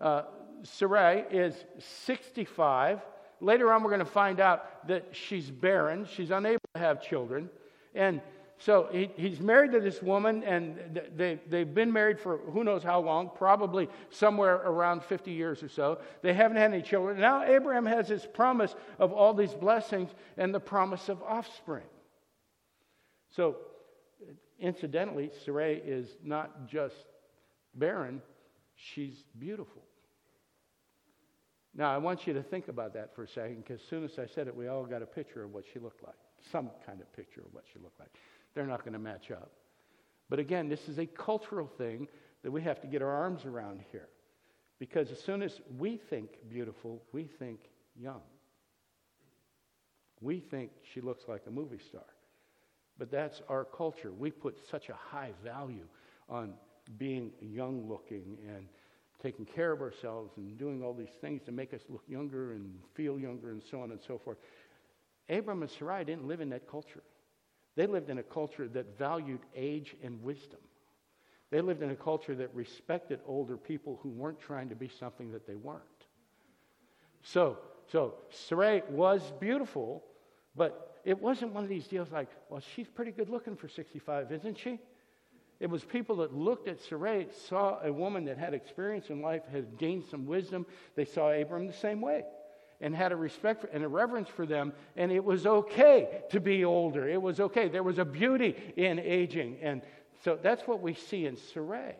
uh, 0.02 0.24
Sarai 0.64 1.26
is 1.32 1.54
65. 2.06 3.02
Later 3.42 3.72
on, 3.72 3.84
we're 3.84 3.90
going 3.90 4.00
to 4.00 4.06
find 4.06 4.40
out 4.40 4.88
that 4.88 5.08
she's 5.12 5.50
barren. 5.50 6.08
She's 6.12 6.32
unable 6.32 6.60
to 6.74 6.80
have 6.80 7.02
children. 7.02 7.50
And 7.96 8.22
so 8.58 8.90
he, 8.92 9.10
he's 9.16 9.40
married 9.40 9.72
to 9.72 9.80
this 9.80 10.02
woman, 10.02 10.44
and 10.44 11.02
they, 11.16 11.40
they've 11.48 11.74
been 11.74 11.94
married 11.94 12.20
for 12.20 12.38
who 12.38 12.66
knows 12.66 12.84
how 12.84 13.00
long, 13.00 13.32
probably 13.34 13.88
somewhere 14.10 14.56
around 14.56 15.02
50 15.04 15.32
years 15.32 15.64
or 15.64 15.70
so. 15.70 16.00
They 16.22 16.34
haven't 16.34 16.58
had 16.58 16.74
any 16.74 16.82
children. 16.82 17.20
Now, 17.20 17.44
Abraham 17.44 17.86
has 17.86 18.10
this 18.10 18.28
promise 18.32 18.76
of 19.00 19.14
all 19.14 19.34
these 19.34 19.54
blessings 19.54 20.10
and 20.38 20.54
the 20.54 20.60
promise 20.60 21.08
of 21.08 21.24
offspring. 21.24 21.86
So, 23.30 23.56
incidentally, 24.60 25.32
Sarai 25.46 25.76
is 25.76 26.18
not 26.22 26.68
just 26.68 26.96
barren, 27.74 28.22
she's 28.76 29.24
beautiful. 29.38 29.84
Now, 31.80 31.94
I 31.94 31.98
want 31.98 32.28
you 32.28 32.34
to 32.34 32.44
think 32.44 32.68
about 32.68 32.94
that 32.96 33.16
for 33.16 33.24
a 33.24 33.28
second 33.28 33.64
because 33.64 33.80
as 33.80 33.88
soon 33.88 34.04
as 34.04 34.20
I 34.20 34.26
said 34.26 34.48
it, 34.48 34.56
we 34.56 34.68
all 34.68 34.84
got 34.84 35.02
a 35.02 35.06
picture 35.06 35.46
of 35.46 35.54
what 35.54 35.64
she 35.72 35.80
looked 35.80 36.04
like, 36.04 36.18
some 36.52 36.70
kind 36.86 37.00
of 37.00 37.12
picture 37.14 37.40
of 37.40 37.54
what 37.54 37.64
she 37.72 37.80
looked 37.80 37.98
like. 38.02 38.10
They're 38.54 38.68
not 38.68 38.82
going 38.82 38.92
to 38.92 39.00
match 39.00 39.32
up. 39.32 39.50
But 40.30 40.40
again, 40.40 40.68
this 40.68 40.90
is 40.90 41.00
a 41.00 41.06
cultural 41.06 41.68
thing 41.78 42.10
that 42.44 42.52
we 42.52 42.62
have 42.64 42.82
to 42.82 42.88
get 42.88 43.02
our 43.02 43.10
arms 43.10 43.46
around 43.46 43.80
here. 43.94 44.10
Because 44.78 45.10
as 45.10 45.22
soon 45.22 45.42
as 45.42 45.62
we 45.78 45.96
think 45.96 46.32
beautiful, 46.50 47.02
we 47.14 47.24
think 47.24 47.62
young. 47.96 48.24
We 50.20 50.42
think 50.42 50.72
she 50.94 51.00
looks 51.00 51.30
like 51.30 51.44
a 51.48 51.52
movie 51.52 51.80
star. 51.80 52.04
But 52.98 53.10
that's 53.10 53.42
our 53.48 53.64
culture. 53.64 54.12
We 54.12 54.32
put 54.32 54.58
such 54.70 54.90
a 54.90 54.96
high 54.96 55.32
value 55.46 55.88
on 56.28 56.56
being 56.98 57.32
young 57.40 57.88
looking 57.88 58.38
and 58.54 58.68
taking 59.22 59.46
care 59.46 59.72
of 59.72 59.82
ourselves 59.82 60.32
and 60.38 60.58
doing 60.58 60.84
all 60.84 60.94
these 60.94 61.16
things 61.22 61.42
to 61.44 61.52
make 61.52 61.74
us 61.74 61.82
look 61.90 62.04
younger 62.08 62.54
and 62.54 62.74
feel 62.94 63.20
younger 63.20 63.52
and 63.52 63.62
so 63.70 63.82
on 63.82 63.92
and 63.92 64.00
so 64.06 64.18
forth. 64.18 64.38
Abram 65.30 65.62
and 65.62 65.70
Sarai 65.70 66.04
didn't 66.04 66.28
live 66.28 66.42
in 66.42 66.50
that 66.50 66.70
culture. 66.70 67.04
They 67.76 67.86
lived 67.86 68.10
in 68.10 68.18
a 68.18 68.24
culture 68.24 68.68
that 68.70 68.98
valued 68.98 69.42
age 69.56 69.96
and 70.04 70.22
wisdom. 70.24 70.60
They 71.52 71.62
lived 71.62 71.82
in 71.82 71.90
a 71.90 71.96
culture 71.96 72.36
that 72.36 72.54
respected 72.54 73.20
older 73.26 73.58
people 73.58 74.00
who 74.02 74.10
weren't 74.10 74.40
trying 74.40 74.70
to 74.70 74.76
be 74.76 74.90
something 75.00 75.32
that 75.32 75.48
they 75.48 75.56
weren't. 75.56 75.84
So, 77.24 77.58
so 77.92 78.16
Sarai 78.30 78.84
was 78.90 79.22
beautiful, 79.40 80.04
but 80.56 81.00
it 81.06 81.20
wasn't 81.20 81.54
one 81.54 81.64
of 81.64 81.70
these 81.70 81.88
deals 81.88 82.12
like, 82.12 82.30
well, 82.50 82.62
she's 82.76 82.88
pretty 82.88 83.12
good 83.12 83.30
looking 83.30 83.56
for 83.56 83.68
65, 83.68 84.32
isn't 84.32 84.58
she? 84.58 84.80
It 85.60 85.70
was 85.70 85.84
people 85.84 86.18
that 86.18 86.34
looked 86.34 86.68
at 86.68 86.80
Sarai, 86.80 87.28
saw 87.48 87.80
a 87.84 87.92
woman 87.92 88.26
that 88.26 88.38
had 88.38 88.54
experience 88.54 89.10
in 89.10 89.22
life, 89.22 89.42
had 89.52 89.78
gained 89.78 90.06
some 90.10 90.26
wisdom. 90.26 90.66
They 90.96 91.06
saw 91.06 91.32
Abram 91.32 91.68
the 91.68 91.74
same 91.74 92.00
way 92.00 92.24
and 92.82 92.96
had 92.96 93.12
a 93.12 93.16
respect 93.16 93.62
for, 93.62 93.68
and 93.68 93.84
a 93.84 93.88
reverence 93.88 94.30
for 94.30 94.46
them. 94.46 94.72
And 94.96 95.12
it 95.12 95.24
was 95.24 95.46
okay 95.46 96.24
to 96.30 96.40
be 96.40 96.64
older. 96.64 97.10
It 97.10 97.22
was 97.22 97.42
okay. 97.42 97.68
There 97.68 97.84
was 97.84 98.00
a 98.00 98.06
beauty 98.06 98.56
in 98.78 99.00
aging. 99.00 99.58
And 99.62 99.82
so 100.24 100.40
that's 100.42 100.64
what 100.64 100.82
we 100.82 100.94
see 100.94 101.26
in 101.26 101.36
Sarai. 101.36 101.96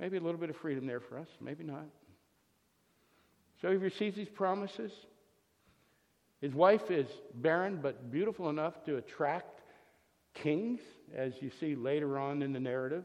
Maybe 0.00 0.16
a 0.16 0.20
little 0.20 0.40
bit 0.40 0.50
of 0.50 0.56
freedom 0.56 0.86
there 0.86 1.00
for 1.00 1.18
us, 1.18 1.28
maybe 1.40 1.64
not. 1.64 1.86
So 3.60 3.70
he 3.70 3.76
receives 3.76 4.16
these 4.16 4.28
promises. 4.28 4.92
His 6.40 6.54
wife 6.54 6.90
is 6.90 7.06
barren 7.34 7.78
but 7.82 8.10
beautiful 8.10 8.48
enough 8.48 8.84
to 8.84 8.96
attract 8.96 9.60
kings, 10.34 10.80
as 11.14 11.40
you 11.40 11.50
see 11.50 11.74
later 11.74 12.18
on 12.18 12.42
in 12.42 12.52
the 12.52 12.60
narrative. 12.60 13.04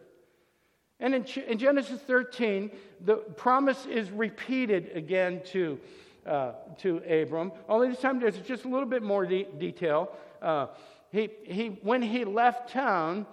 And 1.00 1.16
in, 1.16 1.24
in 1.48 1.58
Genesis 1.58 2.02
13, 2.02 2.72
the 3.02 3.16
promise 3.16 3.86
is 3.86 4.12
repeated 4.12 4.92
again 4.94 5.42
to, 5.52 5.80
uh, 6.26 6.54
to 6.80 6.98
Abram, 6.98 7.54
only 7.70 7.90
this 7.90 8.02
time 8.02 8.20
there's 8.20 8.38
just 8.40 8.66
a 8.66 8.68
little 8.68 8.88
bit 8.88 9.02
more 9.02 9.26
de- 9.26 9.48
detail. 9.58 10.12
Uh, 10.42 10.68
he, 11.12 11.30
he, 11.44 11.68
when 11.82 12.02
he 12.02 12.26
left 12.26 12.70
town, 12.70 13.26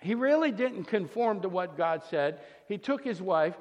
he 0.00 0.14
really 0.14 0.52
didn't 0.52 0.84
conform 0.84 1.40
to 1.40 1.48
what 1.48 1.76
God 1.76 2.02
said. 2.10 2.40
He 2.68 2.76
took 2.76 3.02
his 3.02 3.22
wife, 3.22 3.54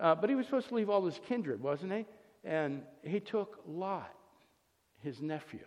uh, 0.00 0.14
but 0.14 0.28
he 0.28 0.36
was 0.36 0.46
supposed 0.46 0.68
to 0.68 0.74
leave 0.74 0.90
all 0.90 1.04
his 1.04 1.20
kindred, 1.28 1.62
wasn't 1.62 1.92
he? 1.92 2.06
And 2.44 2.82
he 3.02 3.20
took 3.20 3.60
Lot, 3.66 4.12
his 5.02 5.20
nephew. 5.20 5.60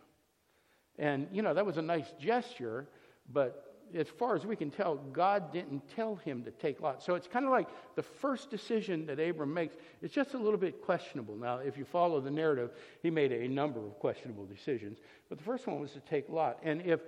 And, 0.98 1.28
you 1.32 1.42
know, 1.42 1.54
that 1.54 1.66
was 1.66 1.78
a 1.78 1.82
nice 1.82 2.14
gesture, 2.20 2.88
but 3.32 3.75
as 3.94 4.08
far 4.08 4.36
as 4.36 4.46
we 4.46 4.56
can 4.56 4.72
tell, 4.72 4.96
God 4.96 5.54
didn't 5.54 5.84
tell 5.96 6.16
him 6.16 6.44
to 6.44 6.52
take 6.52 6.82
Lot. 6.82 7.04
So 7.04 7.16
it's 7.16 7.28
kind 7.28 7.46
of 7.46 7.52
like 7.52 7.68
the 7.96 8.04
first 8.04 8.50
decision 8.50 9.06
that 9.06 9.20
Abram 9.20 9.54
makes 9.54 9.75
is 10.02 10.12
just 10.12 10.34
a 10.34 10.38
little 10.38 10.58
bit 10.58 10.82
questionable. 10.82 11.36
Now, 11.36 11.58
if 11.58 11.78
you 11.78 11.86
follow 11.86 12.20
the 12.20 12.32
narrative, 12.32 12.72
he 13.02 13.10
made 13.10 13.32
a 13.32 13.48
number 13.48 13.80
of 13.80 14.00
questionable 14.00 14.46
decisions. 14.46 14.98
But 15.30 15.38
the 15.38 15.44
first 15.44 15.68
one 15.68 15.80
was 15.80 15.92
to 15.92 16.00
take 16.02 16.30
Lot. 16.30 16.60
And 16.64 16.82
if, 16.82 17.02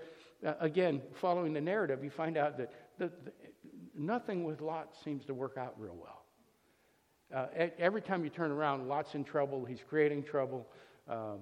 uh, 0.45 0.53
again, 0.59 1.01
following 1.13 1.53
the 1.53 1.61
narrative, 1.61 2.03
you 2.03 2.09
find 2.09 2.37
out 2.37 2.57
that 2.57 2.71
the, 2.97 3.11
the, 3.25 3.31
nothing 3.97 4.43
with 4.43 4.61
Lot 4.61 4.95
seems 5.03 5.25
to 5.25 5.33
work 5.33 5.57
out 5.57 5.73
real 5.77 5.95
well. 5.95 6.23
Uh, 7.33 7.67
every 7.77 8.01
time 8.01 8.23
you 8.23 8.29
turn 8.29 8.51
around, 8.51 8.87
Lot's 8.87 9.13
in 9.15 9.23
trouble. 9.23 9.65
He's 9.65 9.81
creating 9.87 10.23
trouble. 10.23 10.65
Um, 11.09 11.39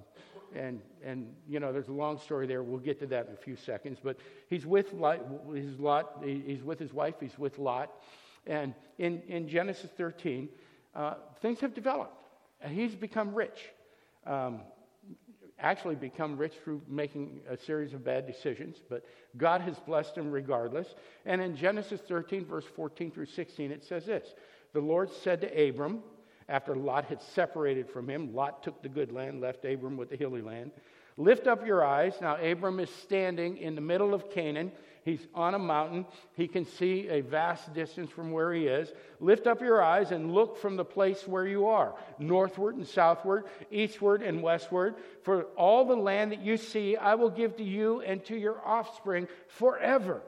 and, 0.55 0.81
and, 1.03 1.33
you 1.47 1.59
know, 1.59 1.73
there's 1.73 1.87
a 1.87 1.93
long 1.93 2.19
story 2.19 2.47
there. 2.47 2.63
We'll 2.63 2.79
get 2.79 2.99
to 2.99 3.07
that 3.07 3.27
in 3.27 3.33
a 3.33 3.37
few 3.37 3.55
seconds. 3.55 3.99
But 4.03 4.17
he's 4.49 4.65
with 4.65 4.91
his 4.91 5.79
Lot 5.79 6.23
he's 6.23 6.63
with 6.63 6.79
his 6.79 6.93
wife, 6.93 7.15
he's 7.19 7.37
with 7.37 7.57
Lot. 7.59 7.91
And 8.47 8.73
in, 8.97 9.21
in 9.27 9.47
Genesis 9.47 9.89
13, 9.97 10.49
uh, 10.95 11.15
things 11.41 11.59
have 11.59 11.73
developed. 11.73 12.23
And 12.61 12.73
he's 12.73 12.95
become 12.95 13.33
rich. 13.33 13.59
Um, 14.25 14.61
actually 15.59 15.95
become 15.95 16.37
rich 16.37 16.53
through 16.63 16.81
making 16.87 17.39
a 17.49 17.57
series 17.57 17.93
of 17.93 18.03
bad 18.03 18.27
decisions, 18.27 18.77
but 18.89 19.05
God 19.37 19.61
has 19.61 19.79
blessed 19.79 20.17
him 20.17 20.31
regardless. 20.31 20.95
And 21.25 21.41
in 21.41 21.55
Genesis 21.55 22.01
13, 22.01 22.45
verse 22.45 22.65
14 22.75 23.11
through 23.11 23.27
16, 23.27 23.71
it 23.71 23.83
says 23.83 24.05
this 24.05 24.33
The 24.73 24.81
Lord 24.81 25.09
said 25.11 25.41
to 25.41 25.69
Abram, 25.69 26.03
after 26.47 26.75
Lot 26.75 27.05
had 27.05 27.21
separated 27.21 27.89
from 27.89 28.09
him, 28.09 28.33
Lot 28.33 28.63
took 28.63 28.81
the 28.81 28.89
good 28.89 29.11
land, 29.11 29.41
left 29.41 29.65
Abram 29.65 29.97
with 29.97 30.09
the 30.09 30.15
hilly 30.15 30.41
land. 30.41 30.71
Lift 31.17 31.47
up 31.47 31.65
your 31.65 31.83
eyes. 31.83 32.15
Now, 32.19 32.35
Abram 32.35 32.79
is 32.79 32.89
standing 32.89 33.57
in 33.57 33.73
the 33.75 33.81
middle 33.81 34.13
of 34.13 34.29
Canaan. 34.29 34.71
He's 35.05 35.25
on 35.33 35.53
a 35.53 35.59
mountain. 35.59 36.05
He 36.35 36.47
can 36.47 36.65
see 36.65 37.07
a 37.07 37.21
vast 37.21 37.73
distance 37.73 38.09
from 38.09 38.31
where 38.31 38.53
he 38.53 38.67
is. 38.67 38.91
Lift 39.19 39.47
up 39.47 39.61
your 39.61 39.81
eyes 39.81 40.11
and 40.11 40.33
look 40.33 40.57
from 40.57 40.75
the 40.75 40.83
place 40.83 41.25
where 41.27 41.47
you 41.47 41.67
are, 41.67 41.95
northward 42.19 42.75
and 42.75 42.85
southward, 42.85 43.45
eastward 43.71 44.23
and 44.23 44.43
westward. 44.43 44.95
For 45.21 45.43
all 45.55 45.85
the 45.85 45.95
land 45.95 46.31
that 46.31 46.41
you 46.41 46.57
see, 46.57 46.97
I 46.97 47.15
will 47.15 47.29
give 47.29 47.55
to 47.57 47.63
you 47.63 48.01
and 48.01 48.25
to 48.25 48.35
your 48.35 48.59
offspring 48.65 49.27
forever. 49.47 50.21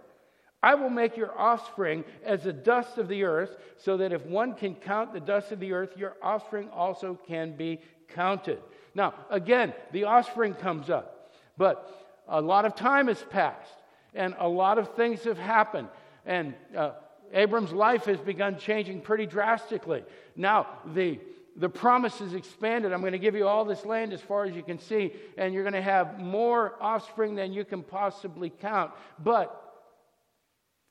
I 0.64 0.76
will 0.76 0.90
make 0.90 1.16
your 1.16 1.38
offspring 1.38 2.04
as 2.24 2.44
the 2.44 2.54
dust 2.54 2.98
of 2.98 3.08
the 3.08 3.24
earth, 3.24 3.58
so 3.78 3.98
that 3.98 4.12
if 4.12 4.26
one 4.26 4.56
can 4.56 4.76
count 4.76 5.14
the 5.14 5.20
dust 5.20 5.52
of 5.52 5.60
the 5.60 5.74
earth, 5.74 5.96
your 5.96 6.16
offspring 6.22 6.70
also 6.70 7.20
can 7.28 7.56
be 7.56 7.80
counted. 8.10 8.60
Now, 8.96 9.14
again, 9.30 9.74
the 9.92 10.06
offspring 10.06 10.56
comes 10.56 10.90
up, 10.90 11.32
but 11.58 12.06
a 12.28 12.42
lot 12.42 12.66
of 12.66 12.76
time 12.76 13.08
has 13.08 13.24
passed, 13.30 13.72
and 14.16 14.36
a 14.40 14.48
lot 14.48 14.80
of 14.80 14.96
things 14.96 15.24
have 15.26 15.38
happened, 15.38 15.90
and 16.26 16.56
uh, 16.76 16.92
Abram's 17.34 17.72
life 17.72 18.06
has 18.06 18.20
begun 18.20 18.58
changing 18.58 19.02
pretty 19.02 19.26
drastically. 19.26 20.04
Now, 20.36 20.68
the 20.94 21.20
the 21.58 21.70
promise 21.70 22.22
is 22.22 22.36
expanded. 22.36 22.94
I'm 22.94 23.00
going 23.00 23.14
to 23.14 23.18
give 23.18 23.34
you 23.34 23.48
all 23.48 23.66
this 23.66 23.84
land 23.84 24.14
as 24.14 24.22
far 24.22 24.46
as 24.46 24.56
you 24.56 24.62
can 24.62 24.78
see, 24.78 25.12
and 25.40 25.54
you're 25.54 25.64
going 25.64 25.74
to 25.74 25.82
have 25.82 26.20
more 26.20 26.76
offspring 26.80 27.34
than 27.34 27.52
you 27.52 27.66
can 27.66 27.82
possibly 27.82 28.52
count. 28.52 28.92
But 29.24 29.67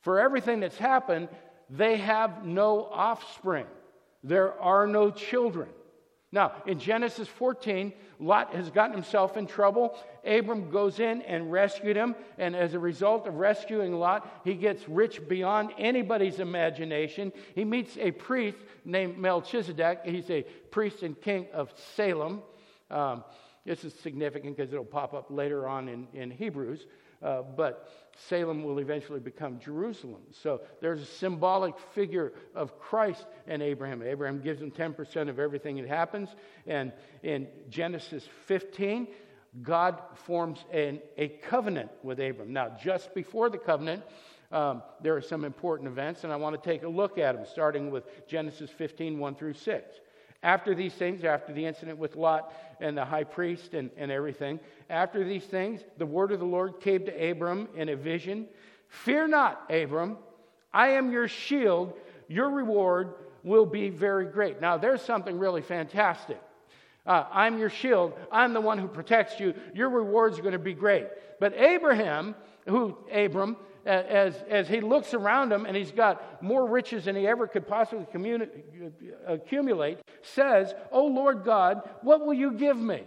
for 0.06 0.20
everything 0.20 0.60
that's 0.60 0.78
happened, 0.78 1.28
they 1.68 1.96
have 1.96 2.46
no 2.46 2.84
offspring. 2.84 3.66
There 4.22 4.52
are 4.60 4.86
no 4.86 5.10
children. 5.10 5.68
Now, 6.30 6.52
in 6.64 6.78
Genesis 6.78 7.26
14, 7.26 7.92
Lot 8.20 8.54
has 8.54 8.70
gotten 8.70 8.94
himself 8.94 9.36
in 9.36 9.48
trouble. 9.48 9.98
Abram 10.24 10.70
goes 10.70 11.00
in 11.00 11.22
and 11.22 11.50
rescued 11.50 11.96
him. 11.96 12.14
And 12.38 12.54
as 12.54 12.74
a 12.74 12.78
result 12.78 13.26
of 13.26 13.34
rescuing 13.34 13.94
Lot, 13.94 14.42
he 14.44 14.54
gets 14.54 14.88
rich 14.88 15.28
beyond 15.28 15.72
anybody's 15.76 16.38
imagination. 16.38 17.32
He 17.56 17.64
meets 17.64 17.98
a 17.98 18.12
priest 18.12 18.58
named 18.84 19.18
Melchizedek. 19.18 20.02
He's 20.04 20.30
a 20.30 20.42
priest 20.70 21.02
and 21.02 21.20
king 21.20 21.48
of 21.52 21.72
Salem. 21.96 22.42
Um, 22.92 23.24
this 23.64 23.82
is 23.82 23.92
significant 23.92 24.56
because 24.56 24.72
it'll 24.72 24.84
pop 24.84 25.14
up 25.14 25.26
later 25.30 25.66
on 25.66 25.88
in, 25.88 26.06
in 26.14 26.30
Hebrews. 26.30 26.86
Uh, 27.20 27.42
but 27.42 27.88
Salem 28.28 28.64
will 28.64 28.78
eventually 28.78 29.20
become 29.20 29.58
Jerusalem. 29.60 30.22
So 30.42 30.62
there's 30.80 31.02
a 31.02 31.06
symbolic 31.06 31.78
figure 31.94 32.32
of 32.54 32.78
Christ 32.78 33.26
and 33.46 33.62
Abraham. 33.62 34.02
Abraham 34.02 34.40
gives 34.40 34.60
him 34.60 34.70
10% 34.70 35.28
of 35.28 35.38
everything 35.38 35.76
that 35.76 35.88
happens. 35.88 36.30
And 36.66 36.92
in 37.22 37.48
Genesis 37.68 38.26
15, 38.46 39.08
God 39.62 40.00
forms 40.24 40.64
an, 40.72 41.00
a 41.16 41.28
covenant 41.28 41.90
with 42.02 42.20
Abram. 42.20 42.52
Now, 42.52 42.76
just 42.82 43.14
before 43.14 43.50
the 43.50 43.58
covenant, 43.58 44.02
um, 44.52 44.82
there 45.02 45.16
are 45.16 45.22
some 45.22 45.44
important 45.44 45.88
events, 45.88 46.24
and 46.24 46.32
I 46.32 46.36
want 46.36 46.60
to 46.60 46.70
take 46.70 46.82
a 46.82 46.88
look 46.88 47.18
at 47.18 47.34
them, 47.34 47.44
starting 47.50 47.90
with 47.90 48.04
Genesis 48.28 48.70
15 48.70 49.18
1 49.18 49.34
through 49.34 49.54
6. 49.54 50.00
After 50.42 50.74
these 50.74 50.92
things, 50.94 51.24
after 51.24 51.52
the 51.52 51.64
incident 51.64 51.98
with 51.98 52.16
Lot 52.16 52.52
and 52.80 52.96
the 52.96 53.04
high 53.04 53.24
priest 53.24 53.74
and, 53.74 53.90
and 53.96 54.10
everything, 54.10 54.60
after 54.90 55.24
these 55.24 55.44
things, 55.44 55.80
the 55.98 56.06
word 56.06 56.32
of 56.32 56.40
the 56.40 56.46
Lord 56.46 56.80
came 56.80 57.04
to 57.06 57.30
Abram 57.30 57.68
in 57.74 57.88
a 57.88 57.96
vision 57.96 58.46
Fear 58.88 59.28
not, 59.28 59.70
Abram, 59.70 60.16
I 60.72 60.88
am 60.90 61.10
your 61.10 61.28
shield, 61.28 61.92
your 62.28 62.50
reward 62.50 63.14
will 63.42 63.66
be 63.66 63.88
very 63.88 64.26
great. 64.26 64.60
Now, 64.60 64.76
there's 64.76 65.02
something 65.02 65.38
really 65.38 65.62
fantastic. 65.62 66.40
Uh, 67.06 67.24
I'm 67.32 67.58
your 67.58 67.70
shield. 67.70 68.14
I'm 68.32 68.52
the 68.52 68.60
one 68.60 68.78
who 68.78 68.88
protects 68.88 69.38
you. 69.38 69.54
Your 69.74 69.90
rewards 69.90 70.38
are 70.38 70.42
going 70.42 70.52
to 70.52 70.58
be 70.58 70.74
great. 70.74 71.06
But 71.38 71.54
Abraham, 71.54 72.34
who 72.68 72.96
Abram, 73.12 73.56
as, 73.86 74.34
as 74.48 74.68
he 74.68 74.80
looks 74.80 75.14
around 75.14 75.52
him 75.52 75.64
and 75.64 75.76
he's 75.76 75.92
got 75.92 76.42
more 76.42 76.68
riches 76.68 77.04
than 77.04 77.14
he 77.16 77.26
ever 77.26 77.46
could 77.46 77.66
possibly 77.68 78.06
communi- 78.12 78.48
accumulate, 79.26 80.00
says, 80.22 80.74
Oh 80.90 81.06
Lord 81.06 81.44
God, 81.44 81.88
what 82.02 82.26
will 82.26 82.34
you 82.34 82.52
give 82.52 82.76
me? 82.76 83.04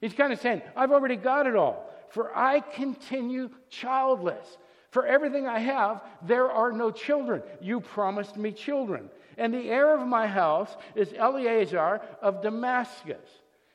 He's 0.00 0.12
kind 0.12 0.32
of 0.32 0.40
saying, 0.40 0.62
I've 0.76 0.92
already 0.92 1.16
got 1.16 1.46
it 1.46 1.56
all. 1.56 1.90
For 2.10 2.36
I 2.36 2.60
continue 2.60 3.50
childless. 3.70 4.58
For 4.90 5.06
everything 5.06 5.46
I 5.46 5.58
have, 5.58 6.02
there 6.22 6.50
are 6.50 6.72
no 6.72 6.90
children. 6.90 7.42
You 7.60 7.80
promised 7.80 8.36
me 8.36 8.52
children. 8.52 9.10
And 9.36 9.52
the 9.52 9.68
heir 9.70 9.94
of 9.98 10.06
my 10.06 10.26
house 10.26 10.74
is 10.94 11.12
Eliezer 11.12 12.00
of 12.22 12.42
Damascus. 12.42 13.28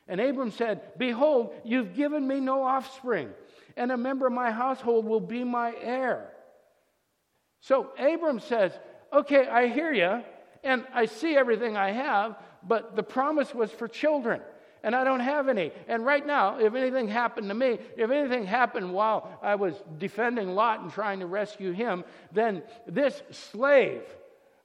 And 0.08 0.22
Abram 0.22 0.52
said, 0.52 0.82
Behold, 0.98 1.54
you've 1.64 1.96
given 1.96 2.28
me 2.28 2.40
no 2.40 2.64
offspring 2.64 3.30
and 3.82 3.92
a 3.92 3.98
member 3.98 4.28
of 4.28 4.34
my 4.34 4.52
household 4.52 5.06
will 5.06 5.20
be 5.20 5.44
my 5.44 5.74
heir. 5.82 6.30
So 7.62 7.90
Abram 7.98 8.40
says, 8.40 8.72
Okay, 9.12 9.48
I 9.48 9.70
hear 9.70 9.92
you, 9.92 10.24
and 10.64 10.86
I 10.94 11.06
see 11.08 11.36
everything 11.36 11.76
I 11.76 11.90
have, 11.92 12.38
but 12.66 12.96
the 12.96 13.02
promise 13.02 13.56
was 13.56 13.72
for 13.72 13.88
children, 13.88 14.40
and 14.84 14.96
I 14.96 15.04
don't 15.04 15.20
have 15.20 15.50
any. 15.50 15.72
And 15.88 16.06
right 16.06 16.26
now, 16.26 16.60
if 16.60 16.76
anything 16.76 17.08
happened 17.08 17.50
to 17.50 17.56
me, 17.56 17.80
if 17.98 18.12
anything 18.12 18.46
happened 18.46 18.94
while 18.94 19.40
I 19.42 19.56
was 19.56 19.74
defending 19.98 20.54
Lot 20.54 20.82
and 20.82 20.94
trying 20.94 21.20
to 21.22 21.26
rescue 21.26 21.72
him, 21.72 22.04
then 22.32 22.62
this 22.88 23.24
slave 23.32 24.04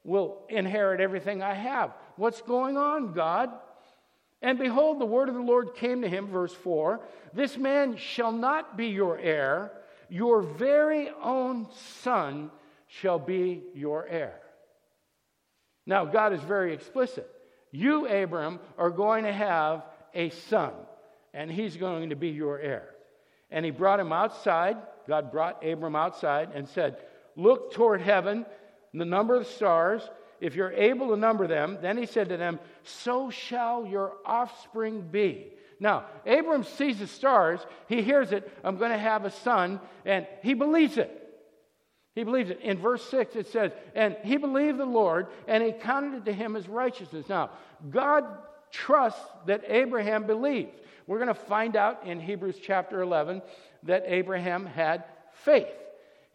will 0.04 0.42
inherit 0.50 1.00
everything 1.00 1.42
I 1.42 1.54
have. 1.54 1.94
What's 2.16 2.42
going 2.42 2.76
on, 2.76 3.14
God? 3.14 3.50
And 4.42 4.58
behold, 4.58 5.00
the 5.00 5.06
word 5.06 5.28
of 5.28 5.34
the 5.34 5.40
Lord 5.40 5.74
came 5.74 6.02
to 6.02 6.08
him, 6.08 6.28
verse 6.28 6.52
4 6.52 7.00
This 7.32 7.56
man 7.56 7.96
shall 7.96 8.32
not 8.32 8.76
be 8.76 8.88
your 8.88 9.18
heir, 9.18 9.72
your 10.08 10.42
very 10.42 11.10
own 11.22 11.68
son 12.00 12.50
shall 12.86 13.18
be 13.18 13.62
your 13.74 14.06
heir. 14.06 14.40
Now, 15.86 16.04
God 16.04 16.32
is 16.32 16.40
very 16.40 16.74
explicit. 16.74 17.30
You, 17.70 18.06
Abram, 18.06 18.60
are 18.78 18.90
going 18.90 19.24
to 19.24 19.32
have 19.32 19.84
a 20.14 20.30
son, 20.30 20.72
and 21.32 21.50
he's 21.50 21.76
going 21.76 22.10
to 22.10 22.16
be 22.16 22.28
your 22.28 22.58
heir. 22.58 22.90
And 23.50 23.64
he 23.64 23.70
brought 23.70 24.00
him 24.00 24.12
outside. 24.12 24.76
God 25.06 25.30
brought 25.30 25.64
Abram 25.64 25.94
outside 25.94 26.50
and 26.54 26.68
said, 26.68 26.96
Look 27.36 27.72
toward 27.72 28.00
heaven, 28.00 28.46
the 28.94 29.04
number 29.04 29.34
of 29.34 29.44
the 29.44 29.50
stars 29.50 30.08
if 30.40 30.54
you're 30.54 30.72
able 30.72 31.08
to 31.08 31.16
number 31.16 31.46
them, 31.46 31.78
then 31.80 31.96
he 31.96 32.06
said 32.06 32.28
to 32.28 32.36
them, 32.36 32.58
So 32.82 33.30
shall 33.30 33.86
your 33.86 34.14
offspring 34.24 35.02
be. 35.10 35.48
Now, 35.78 36.06
Abram 36.24 36.64
sees 36.64 36.98
the 36.98 37.06
stars, 37.06 37.60
he 37.88 38.02
hears 38.02 38.32
it, 38.32 38.50
I'm 38.64 38.78
going 38.78 38.92
to 38.92 38.98
have 38.98 39.24
a 39.24 39.30
son, 39.30 39.80
and 40.04 40.26
he 40.42 40.54
believes 40.54 40.96
it. 40.96 41.22
He 42.14 42.24
believes 42.24 42.48
it. 42.48 42.60
In 42.62 42.78
verse 42.78 43.04
6, 43.10 43.36
it 43.36 43.46
says, 43.48 43.72
And 43.94 44.16
he 44.24 44.38
believed 44.38 44.78
the 44.78 44.86
Lord, 44.86 45.26
and 45.46 45.62
he 45.62 45.72
counted 45.72 46.14
it 46.14 46.24
to 46.24 46.32
him 46.32 46.56
as 46.56 46.66
righteousness. 46.66 47.28
Now, 47.28 47.50
God 47.90 48.24
trusts 48.70 49.20
that 49.46 49.64
Abraham 49.68 50.26
believed. 50.26 50.70
We're 51.06 51.18
going 51.18 51.28
to 51.28 51.34
find 51.34 51.76
out 51.76 52.06
in 52.06 52.18
Hebrews 52.18 52.56
chapter 52.62 53.02
11 53.02 53.42
that 53.82 54.04
Abraham 54.06 54.64
had 54.64 55.04
faith. 55.44 55.68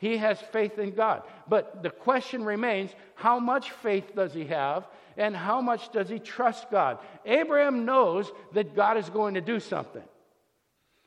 He 0.01 0.17
has 0.17 0.41
faith 0.41 0.79
in 0.79 0.95
God. 0.95 1.21
But 1.47 1.83
the 1.83 1.91
question 1.91 2.43
remains 2.43 2.89
how 3.13 3.39
much 3.39 3.69
faith 3.69 4.15
does 4.15 4.33
he 4.33 4.45
have 4.45 4.87
and 5.15 5.35
how 5.35 5.61
much 5.61 5.91
does 5.91 6.09
he 6.09 6.17
trust 6.17 6.71
God? 6.71 6.97
Abraham 7.23 7.85
knows 7.85 8.31
that 8.53 8.75
God 8.75 8.97
is 8.97 9.11
going 9.11 9.35
to 9.35 9.41
do 9.41 9.59
something. 9.59 10.01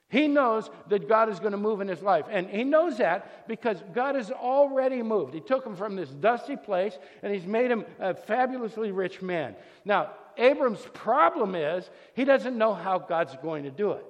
He 0.09 0.29
knows 0.29 0.71
that 0.91 1.09
God 1.09 1.29
is 1.29 1.41
going 1.41 1.51
to 1.51 1.59
move 1.59 1.81
in 1.81 1.89
his 1.89 2.03
life. 2.03 2.27
And 2.31 2.49
he 2.49 2.63
knows 2.63 2.99
that 2.99 3.49
because 3.49 3.83
God 3.93 4.15
has 4.15 4.31
already 4.31 5.03
moved. 5.03 5.35
He 5.35 5.41
took 5.41 5.67
him 5.67 5.75
from 5.75 5.97
this 5.97 6.11
dusty 6.11 6.55
place 6.55 6.97
and 7.25 7.35
he's 7.35 7.47
made 7.47 7.73
him 7.73 7.85
a 7.99 8.15
fabulously 8.15 8.93
rich 8.93 9.21
man. 9.21 9.57
Now, 9.85 10.13
Abram's 10.37 10.87
problem 10.93 11.57
is 11.57 11.91
he 12.15 12.25
doesn't 12.25 12.57
know 12.57 12.75
how 12.75 13.01
God's 13.01 13.35
going 13.43 13.65
to 13.65 13.73
do 13.73 13.91
it. 13.91 14.07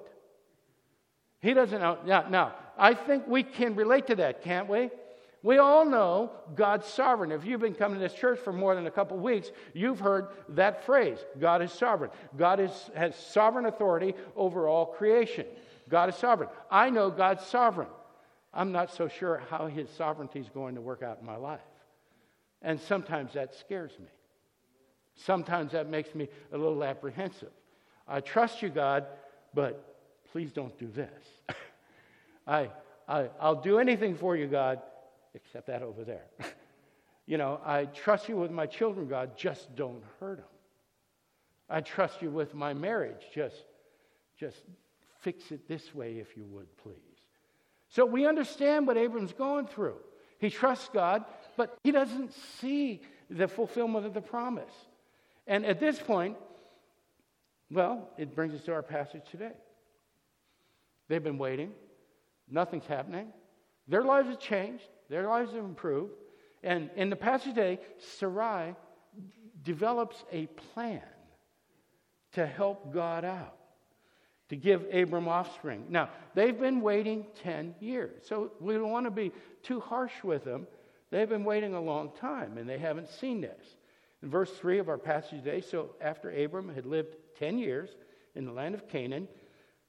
He 1.41 1.55
doesn't 1.55 1.81
know. 1.81 1.97
Now, 2.05 2.27
now, 2.29 2.53
I 2.77 2.93
think 2.93 3.27
we 3.27 3.43
can 3.43 3.75
relate 3.75 4.07
to 4.07 4.15
that, 4.17 4.43
can't 4.43 4.67
we? 4.67 4.89
We 5.45 5.59
all 5.59 5.85
know 5.85 6.31
God's 6.55 6.87
sovereign. 6.87 7.31
If 7.31 7.45
you've 7.45 7.61
been 7.61 7.75
coming 7.75 7.99
to 7.99 8.03
this 8.07 8.17
church 8.17 8.39
for 8.39 8.51
more 8.51 8.73
than 8.73 8.87
a 8.87 8.91
couple 8.91 9.15
weeks, 9.17 9.51
you've 9.73 9.99
heard 9.99 10.29
that 10.49 10.85
phrase 10.87 11.19
God 11.39 11.61
is 11.61 11.71
sovereign. 11.71 12.09
God 12.35 12.59
is, 12.59 12.71
has 12.95 13.15
sovereign 13.15 13.67
authority 13.67 14.15
over 14.35 14.67
all 14.67 14.87
creation. 14.87 15.45
God 15.87 16.09
is 16.09 16.15
sovereign. 16.15 16.49
I 16.71 16.89
know 16.89 17.11
God's 17.11 17.45
sovereign. 17.45 17.89
I'm 18.55 18.71
not 18.71 18.91
so 18.91 19.07
sure 19.07 19.43
how 19.51 19.67
his 19.67 19.87
sovereignty 19.91 20.39
is 20.39 20.49
going 20.49 20.75
to 20.75 20.81
work 20.81 21.03
out 21.03 21.19
in 21.19 21.27
my 21.27 21.35
life. 21.35 21.59
And 22.63 22.81
sometimes 22.81 23.33
that 23.33 23.53
scares 23.53 23.91
me. 23.99 24.07
Sometimes 25.15 25.73
that 25.73 25.87
makes 25.87 26.15
me 26.15 26.27
a 26.51 26.57
little 26.57 26.83
apprehensive. 26.83 27.51
I 28.07 28.21
trust 28.21 28.63
you, 28.63 28.69
God, 28.69 29.05
but 29.53 29.95
please 30.31 30.51
don't 30.51 30.77
do 30.79 30.87
this. 30.87 31.11
I, 32.47 32.69
I, 33.07 33.29
I'll 33.39 33.61
do 33.61 33.79
anything 33.79 34.15
for 34.15 34.35
you, 34.35 34.47
God, 34.47 34.81
except 35.33 35.67
that 35.67 35.81
over 35.81 36.03
there. 36.03 36.25
you 37.25 37.37
know, 37.37 37.59
I 37.65 37.85
trust 37.85 38.29
you 38.29 38.37
with 38.37 38.51
my 38.51 38.65
children, 38.65 39.07
God, 39.07 39.37
just 39.37 39.75
don't 39.75 40.03
hurt 40.19 40.37
them. 40.37 40.45
I 41.69 41.81
trust 41.81 42.21
you 42.21 42.29
with 42.29 42.53
my 42.53 42.73
marriage, 42.73 43.21
just, 43.33 43.65
just 44.39 44.57
fix 45.19 45.51
it 45.51 45.67
this 45.67 45.95
way, 45.95 46.17
if 46.19 46.37
you 46.37 46.45
would, 46.51 46.67
please. 46.77 46.95
So 47.89 48.05
we 48.05 48.27
understand 48.27 48.87
what 48.87 48.97
Abram's 48.97 49.33
going 49.33 49.67
through. 49.67 49.97
He 50.39 50.49
trusts 50.49 50.89
God, 50.93 51.25
but 51.57 51.77
he 51.83 51.91
doesn't 51.91 52.33
see 52.59 53.01
the 53.29 53.47
fulfillment 53.47 54.05
of 54.05 54.13
the 54.13 54.21
promise. 54.21 54.73
And 55.47 55.65
at 55.65 55.79
this 55.79 55.97
point, 55.97 56.37
well, 57.71 58.09
it 58.17 58.35
brings 58.35 58.53
us 58.53 58.63
to 58.63 58.73
our 58.73 58.83
passage 58.83 59.23
today. 59.31 59.53
They've 61.07 61.23
been 61.23 61.37
waiting. 61.37 61.71
Nothing's 62.49 62.85
happening. 62.85 63.27
Their 63.87 64.03
lives 64.03 64.29
have 64.29 64.39
changed. 64.39 64.83
Their 65.09 65.27
lives 65.27 65.51
have 65.53 65.63
improved. 65.63 66.13
And 66.63 66.89
in 66.95 67.09
the 67.09 67.15
passage 67.15 67.53
today, 67.53 67.79
Sarai 68.17 68.75
develops 69.63 70.23
a 70.31 70.47
plan 70.73 71.01
to 72.33 72.45
help 72.45 72.93
God 72.93 73.23
out, 73.23 73.55
to 74.49 74.55
give 74.55 74.85
Abram 74.93 75.27
offspring. 75.27 75.85
Now, 75.89 76.09
they've 76.33 76.59
been 76.59 76.81
waiting 76.81 77.27
10 77.43 77.75
years. 77.79 78.23
So 78.27 78.51
we 78.59 78.73
don't 78.73 78.91
want 78.91 79.05
to 79.05 79.11
be 79.11 79.31
too 79.63 79.79
harsh 79.79 80.23
with 80.23 80.43
them. 80.43 80.67
They've 81.11 81.29
been 81.29 81.45
waiting 81.45 81.75
a 81.75 81.81
long 81.81 82.11
time 82.19 82.57
and 82.57 82.67
they 82.67 82.77
haven't 82.77 83.09
seen 83.09 83.41
this. 83.41 83.77
In 84.21 84.29
verse 84.29 84.51
3 84.51 84.79
of 84.79 84.89
our 84.89 84.97
passage 84.97 85.43
today, 85.43 85.61
so 85.61 85.91
after 86.01 86.31
Abram 86.31 86.73
had 86.73 86.85
lived 86.85 87.15
10 87.37 87.57
years 87.57 87.89
in 88.33 88.45
the 88.45 88.51
land 88.51 88.75
of 88.75 88.87
Canaan, 88.89 89.27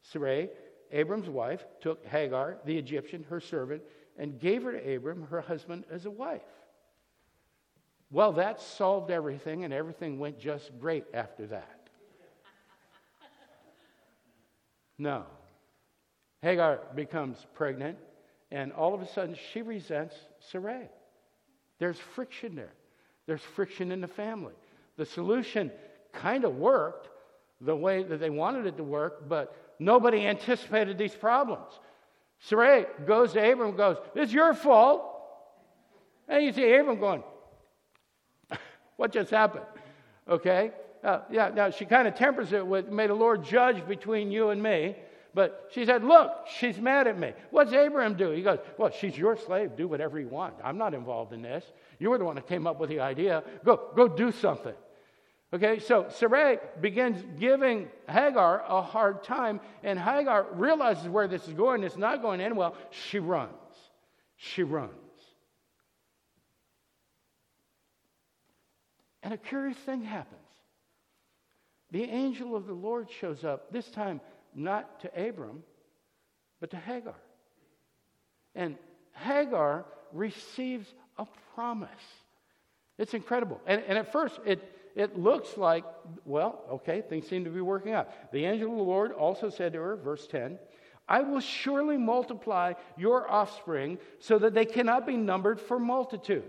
Sarai 0.03 0.51
Abram's 0.93 1.29
wife 1.29 1.65
took 1.81 2.05
Hagar, 2.07 2.59
the 2.65 2.77
Egyptian, 2.77 3.25
her 3.29 3.41
servant, 3.41 3.83
and 4.19 4.39
gave 4.39 4.63
her 4.63 4.73
to 4.73 4.95
Abram, 4.97 5.27
her 5.31 5.41
husband, 5.41 5.85
as 5.91 6.07
a 6.07 6.11
wife. 6.11 6.43
Well, 8.11 8.33
that 8.33 8.61
solved 8.61 9.11
everything, 9.11 9.65
and 9.65 9.73
everything 9.75 10.19
went 10.19 10.39
just 10.39 10.79
great 10.79 11.05
after 11.13 11.47
that. 11.49 11.89
No. 14.99 15.25
Hagar 16.43 16.81
becomes 16.95 17.45
pregnant, 17.55 17.99
and 18.51 18.73
all 18.73 18.95
of 18.95 19.03
a 19.03 19.09
sudden 19.09 19.37
she 19.53 19.63
resents 19.63 20.15
Sarai. 20.39 20.89
There's 21.79 21.99
friction 21.99 22.55
there. 22.55 22.73
There's 23.27 23.43
friction 23.43 23.93
in 23.93 24.01
the 24.01 24.09
family. 24.09 24.55
The 24.97 25.05
solution 25.05 25.71
kind 26.13 26.45
of 26.45 26.57
worked, 26.57 27.11
the 27.61 27.77
way 27.77 28.03
that 28.03 28.21
they 28.21 28.31
wanted 28.31 28.67
it 28.67 28.77
to 28.77 28.85
work, 28.85 29.29
but 29.29 29.55
nobody 29.79 30.27
anticipated 30.27 30.99
these 30.99 31.15
problems. 31.15 31.73
Sarai 32.41 32.87
goes 33.07 33.33
to 33.33 33.53
Abram 33.53 33.77
goes, 33.77 33.97
It's 34.15 34.33
your 34.33 34.55
fault. 34.55 35.13
And 36.29 36.45
you 36.45 36.53
see 36.53 36.75
Abram 36.75 37.01
going, 37.01 37.23
What 38.97 39.13
just 39.13 39.31
happened? 39.31 39.65
Okay? 40.29 40.73
Uh, 41.03 41.21
yeah, 41.31 41.51
now 41.55 41.71
she 41.71 41.85
kind 41.85 42.09
of 42.09 42.15
tempers 42.15 42.53
it 42.53 42.67
with, 42.67 42.89
May 42.89 43.07
the 43.07 43.15
Lord 43.15 43.45
judge 43.45 43.87
between 43.87 44.31
you 44.31 44.51
and 44.51 44.63
me. 44.63 44.97
But 45.35 45.69
she 45.71 45.85
said, 45.85 46.03
Look, 46.03 46.33
she's 46.59 46.79
mad 46.79 47.07
at 47.07 47.19
me. 47.19 47.33
What's 47.51 47.73
Abraham 47.73 48.17
do? 48.17 48.31
He 48.31 48.43
goes, 48.43 48.59
Well, 48.79 48.91
she's 48.91 49.17
your 49.17 49.37
slave. 49.37 49.77
Do 49.77 49.87
whatever 49.87 50.19
you 50.19 50.29
want. 50.29 50.55
I'm 50.65 50.79
not 50.79 50.95
involved 50.95 51.33
in 51.33 51.43
this. 51.43 51.65
You 51.99 52.11
were 52.11 52.19
the 52.19 52.25
one 52.25 52.37
that 52.37 52.49
came 52.49 52.67
up 52.67 52.81
with 52.81 52.89
the 52.89 53.01
idea. 53.01 53.45
Go, 53.65 53.91
go 53.95 54.09
do 54.09 54.33
something. 54.33 54.75
Okay, 55.55 55.79
so 55.79 56.07
Sarai 56.09 56.59
begins 56.81 57.25
giving 57.39 57.89
Hagar 58.09 58.65
a 58.67 58.83
hard 58.83 59.23
time, 59.23 59.61
and 59.85 59.99
Hagar 59.99 60.47
realizes 60.53 61.09
where 61.09 61.29
this 61.29 61.47
is 61.47 61.55
going. 61.55 61.85
It's 61.85 61.97
not 61.97 62.21
going 62.21 62.41
in 62.41 62.57
well. 62.57 62.77
She 62.91 63.21
runs. 63.21 63.53
She 64.37 64.65
runs. 64.65 64.93
And 69.23 69.33
a 69.33 69.39
curious 69.39 69.79
thing 69.79 70.03
happens. 70.03 70.41
The 71.93 72.05
angel 72.05 72.57
of 72.57 72.67
the 72.67 72.75
Lord 72.75 73.09
shows 73.21 73.45
up, 73.45 73.73
this 73.73 73.89
time 73.89 74.21
not 74.55 75.01
to 75.01 75.29
Abram, 75.29 75.63
but 76.61 76.71
to 76.71 76.77
Hagar. 76.77 77.15
And 78.55 78.77
Hagar 79.13 79.85
receives 80.13 80.93
a 81.19 81.27
promise. 81.55 81.89
It's 82.99 83.15
incredible. 83.15 83.61
And, 83.67 83.83
and 83.87 83.99
at 83.99 84.13
first, 84.13 84.41
it, 84.45 84.76
it 84.97 85.19
looks 85.19 85.59
like, 85.59 85.85
well, 86.25 86.65
okay, 86.73 87.03
things 87.03 87.29
seem 87.29 87.45
to 87.45 87.51
be 87.51 87.61
working 87.61 87.93
out. 87.93 88.33
The 88.33 88.47
angel 88.47 88.71
of 88.73 88.79
the 88.79 88.83
Lord 88.83 89.13
also 89.13 89.51
said 89.51 89.75
to 89.75 89.79
her, 89.79 89.97
verse 89.97 90.27
10, 90.27 90.59
I 91.07 91.21
will 91.21 91.41
surely 91.41 91.99
multiply 91.99 92.73
your 92.97 93.31
offspring 93.31 93.99
so 94.19 94.39
that 94.39 94.55
they 94.55 94.65
cannot 94.65 95.07
be 95.07 95.17
numbered 95.17 95.61
for 95.61 95.79
multitude. 95.79 96.45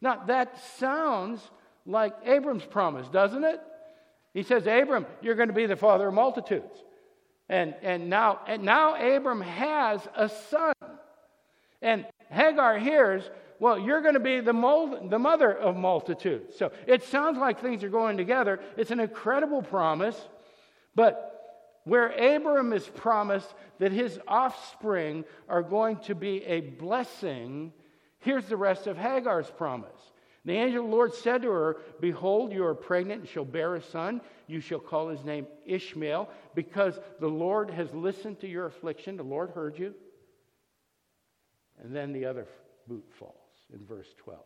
Now, 0.00 0.24
that 0.26 0.58
sounds 0.76 1.40
like 1.86 2.14
Abram's 2.26 2.64
promise, 2.64 3.08
doesn't 3.08 3.44
it? 3.44 3.60
He 4.34 4.42
says, 4.42 4.66
Abram, 4.66 5.06
you're 5.22 5.36
going 5.36 5.48
to 5.48 5.54
be 5.54 5.66
the 5.66 5.76
father 5.76 6.08
of 6.08 6.14
multitudes. 6.14 6.82
And, 7.48 7.74
and, 7.82 8.10
now, 8.10 8.40
and 8.46 8.64
now 8.64 8.94
Abram 8.94 9.40
has 9.40 10.06
a 10.16 10.28
son. 10.28 10.74
And 11.80 12.04
Hagar 12.28 12.76
hears, 12.78 13.22
well, 13.60 13.78
you're 13.78 14.00
going 14.00 14.14
to 14.14 14.20
be 14.20 14.40
the, 14.40 14.52
mold, 14.52 15.10
the 15.10 15.18
mother 15.18 15.52
of 15.52 15.76
multitudes. 15.76 16.56
So 16.56 16.70
it 16.86 17.02
sounds 17.02 17.38
like 17.38 17.60
things 17.60 17.82
are 17.82 17.88
going 17.88 18.16
together. 18.16 18.60
It's 18.76 18.90
an 18.90 19.00
incredible 19.00 19.62
promise. 19.62 20.16
But 20.94 21.80
where 21.84 22.08
Abram 22.10 22.72
is 22.72 22.86
promised 22.86 23.52
that 23.78 23.92
his 23.92 24.18
offspring 24.28 25.24
are 25.48 25.62
going 25.62 25.96
to 26.00 26.14
be 26.14 26.44
a 26.44 26.60
blessing, 26.60 27.72
here's 28.20 28.46
the 28.46 28.56
rest 28.56 28.86
of 28.86 28.96
Hagar's 28.96 29.50
promise. 29.50 30.12
The 30.44 30.52
angel 30.52 30.84
of 30.84 30.90
the 30.90 30.96
Lord 30.96 31.14
said 31.14 31.42
to 31.42 31.50
her, 31.50 31.78
Behold, 32.00 32.52
you 32.52 32.64
are 32.64 32.74
pregnant 32.74 33.20
and 33.20 33.28
shall 33.28 33.44
bear 33.44 33.74
a 33.74 33.82
son. 33.82 34.20
You 34.46 34.60
shall 34.60 34.78
call 34.78 35.08
his 35.08 35.24
name 35.24 35.46
Ishmael, 35.66 36.28
because 36.54 36.98
the 37.20 37.28
Lord 37.28 37.70
has 37.70 37.92
listened 37.92 38.40
to 38.40 38.48
your 38.48 38.66
affliction. 38.66 39.16
The 39.16 39.22
Lord 39.22 39.50
heard 39.50 39.78
you. 39.78 39.94
And 41.82 41.94
then 41.94 42.12
the 42.12 42.24
other 42.24 42.46
boot 42.86 43.04
falls 43.18 43.37
in 43.72 43.84
verse 43.86 44.08
12. 44.18 44.40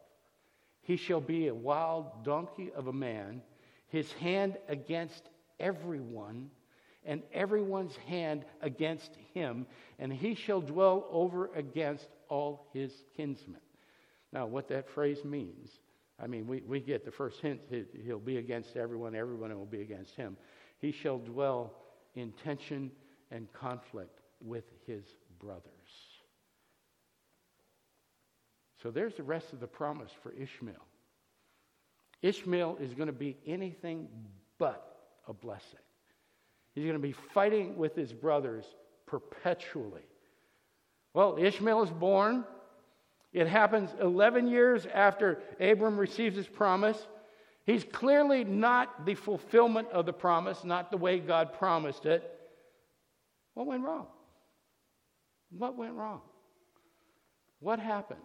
He 0.83 0.97
shall 0.97 1.21
be 1.21 1.49
a 1.49 1.55
wild 1.55 2.25
donkey 2.25 2.73
of 2.75 2.89
a 2.89 2.93
man, 2.93 3.43
his 3.89 4.13
hand 4.15 4.57
against 4.69 5.23
everyone, 5.61 6.51
and 7.05 7.23
everyone's 7.33 7.97
hand 8.09 8.45
against 8.61 9.11
him, 9.35 9.67
and 9.99 10.13
he 10.13 10.35
shall 10.35 10.61
dwell 10.61 11.07
over 11.11 11.51
against 11.55 12.09
all 12.29 12.69
his 12.73 12.93
kinsmen. 13.17 13.61
Now, 14.33 14.47
what 14.47 14.69
that 14.69 14.89
phrase 14.89 15.25
means, 15.25 15.69
I 16.23 16.27
mean, 16.27 16.47
we, 16.47 16.63
we 16.67 16.81
get 16.81 17.05
the 17.05 17.11
first 17.11 17.41
hint 17.41 17.61
he'll 18.05 18.19
be 18.19 18.39
against 18.39 18.77
everyone, 18.77 19.15
everyone 19.15 19.57
will 19.57 19.67
be 19.67 19.83
against 19.83 20.17
him. 20.17 20.37
He 20.79 20.93
shall 20.93 21.19
dwell 21.19 21.75
in 22.15 22.33
tension 22.45 22.91
and 23.31 23.53
conflict 23.53 24.21
with 24.41 24.65
his 24.87 25.05
brothers. 25.39 26.12
So 28.83 28.91
there's 28.91 29.15
the 29.15 29.23
rest 29.23 29.53
of 29.53 29.61
the 29.61 29.67
promise 29.67 30.11
for 30.23 30.33
Ishmael. 30.33 30.75
Ishmael 32.21 32.79
is 32.81 32.95
going 32.95 33.07
to 33.07 33.13
be 33.13 33.37
anything 33.47 34.09
but 34.59 35.11
a 35.29 35.33
blessing. 35.33 35.79
He's 36.75 36.85
going 36.85 36.97
to 36.97 37.01
be 37.01 37.13
fighting 37.13 37.77
with 37.77 37.95
his 37.95 38.13
brothers 38.13 38.65
perpetually. 39.07 40.03
Well, 41.15 41.37
Ishmael 41.39 41.83
is 41.83 41.91
born. 41.91 42.45
It 43.33 43.47
happens 43.47 43.91
11 44.01 44.49
years 44.49 44.87
after 44.93 45.41
Abram 45.61 45.99
receives 45.99 46.37
his 46.37 46.47
promise. 46.47 46.99
He's 47.65 47.85
clearly 47.85 48.43
not 48.43 49.07
the 49.07 49.15
fulfillment 49.15 49.89
of 49.93 50.07
the 50.07 50.13
promise, 50.13 50.65
not 50.65 50.91
the 50.91 50.97
way 50.97 51.19
God 51.21 51.53
promised 51.53 52.07
it. 52.07 52.29
What 53.55 53.67
went 53.67 53.85
wrong? 53.85 54.07
What 55.51 55.77
went 55.77 55.95
wrong? 55.95 56.23
What 57.61 57.79
happened? 57.79 58.21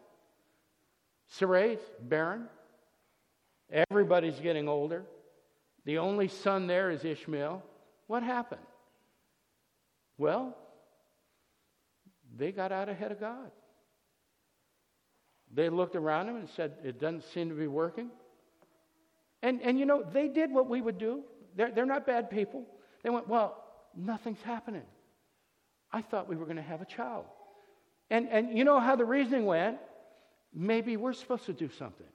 Sarai's 1.27 1.79
barren. 2.01 2.47
Everybody's 3.89 4.39
getting 4.39 4.67
older. 4.67 5.03
The 5.85 5.97
only 5.97 6.27
son 6.27 6.67
there 6.67 6.89
is 6.89 7.03
Ishmael. 7.03 7.63
What 8.07 8.23
happened? 8.23 8.61
Well, 10.17 10.57
they 12.35 12.51
got 12.51 12.71
out 12.71 12.89
ahead 12.89 13.11
of 13.11 13.19
God. 13.19 13.51
They 15.53 15.69
looked 15.69 15.95
around 15.95 16.27
them 16.27 16.35
and 16.37 16.49
said, 16.49 16.73
It 16.83 16.99
doesn't 16.99 17.23
seem 17.33 17.49
to 17.49 17.55
be 17.55 17.67
working. 17.67 18.09
And, 19.41 19.61
and 19.61 19.79
you 19.79 19.85
know, 19.85 20.03
they 20.03 20.27
did 20.27 20.51
what 20.51 20.69
we 20.69 20.81
would 20.81 20.97
do. 20.97 21.23
They're, 21.55 21.71
they're 21.71 21.85
not 21.85 22.05
bad 22.05 22.29
people. 22.29 22.65
They 23.03 23.09
went, 23.09 23.27
Well, 23.27 23.63
nothing's 23.95 24.41
happening. 24.41 24.83
I 25.91 26.01
thought 26.01 26.27
we 26.27 26.35
were 26.35 26.45
going 26.45 26.57
to 26.57 26.63
have 26.63 26.81
a 26.81 26.85
child. 26.85 27.25
And, 28.09 28.27
and 28.29 28.57
you 28.57 28.63
know 28.63 28.79
how 28.79 28.95
the 28.95 29.05
reasoning 29.05 29.45
went? 29.45 29.77
Maybe 30.53 30.97
we're 30.97 31.13
supposed 31.13 31.45
to 31.45 31.53
do 31.53 31.69
something. 31.69 32.07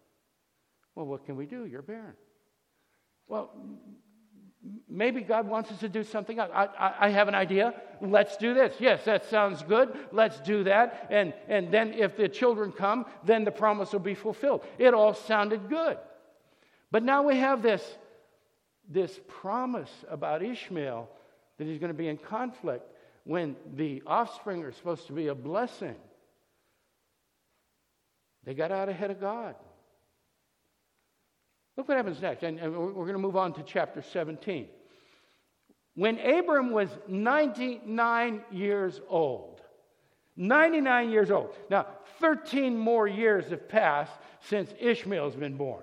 Well, 0.94 1.06
what 1.06 1.24
can 1.24 1.36
we 1.36 1.46
do? 1.46 1.64
You're 1.64 1.82
barren. 1.82 2.14
Well, 3.28 3.50
maybe 4.88 5.22
God 5.22 5.48
wants 5.48 5.70
us 5.70 5.80
to 5.80 5.88
do 5.88 6.04
something. 6.04 6.38
I, 6.38 6.46
I, 6.46 7.06
I, 7.06 7.08
have 7.08 7.28
an 7.28 7.34
idea. 7.34 7.74
Let's 8.00 8.36
do 8.36 8.54
this. 8.54 8.74
Yes, 8.78 9.04
that 9.04 9.24
sounds 9.24 9.62
good. 9.62 9.96
Let's 10.12 10.40
do 10.40 10.64
that. 10.64 11.08
And, 11.10 11.32
and 11.48 11.72
then 11.72 11.94
if 11.94 12.16
the 12.16 12.28
children 12.28 12.72
come, 12.72 13.06
then 13.24 13.44
the 13.44 13.50
promise 13.50 13.92
will 13.92 14.00
be 14.00 14.14
fulfilled. 14.14 14.64
It 14.78 14.94
all 14.94 15.14
sounded 15.14 15.68
good. 15.68 15.98
But 16.90 17.02
now 17.02 17.22
we 17.22 17.36
have 17.38 17.62
this, 17.62 17.82
this 18.88 19.18
promise 19.28 19.90
about 20.10 20.42
Ishmael 20.42 21.08
that 21.58 21.66
he's 21.66 21.78
going 21.78 21.92
to 21.92 21.98
be 21.98 22.08
in 22.08 22.18
conflict 22.18 22.84
when 23.24 23.56
the 23.74 24.02
offspring 24.06 24.62
are 24.64 24.72
supposed 24.72 25.06
to 25.06 25.12
be 25.12 25.28
a 25.28 25.34
blessing. 25.34 25.96
They 28.44 28.54
got 28.54 28.72
out 28.72 28.88
ahead 28.88 29.10
of 29.10 29.20
God. 29.20 29.54
Look 31.76 31.88
what 31.88 31.96
happens 31.96 32.20
next. 32.20 32.42
And, 32.42 32.60
we're 32.60 32.92
going 32.92 33.12
to 33.12 33.18
move 33.18 33.36
on 33.36 33.52
to 33.54 33.62
chapter 33.62 34.02
17. 34.02 34.68
When 35.94 36.18
Abram 36.18 36.70
was 36.70 36.88
99 37.06 38.42
years 38.50 39.00
old, 39.08 39.60
99 40.36 41.10
years 41.10 41.30
old. 41.30 41.54
Now, 41.70 41.86
13 42.20 42.76
more 42.76 43.06
years 43.06 43.50
have 43.50 43.68
passed 43.68 44.12
since 44.40 44.72
Ishmael's 44.80 45.34
been 45.34 45.56
born. 45.56 45.82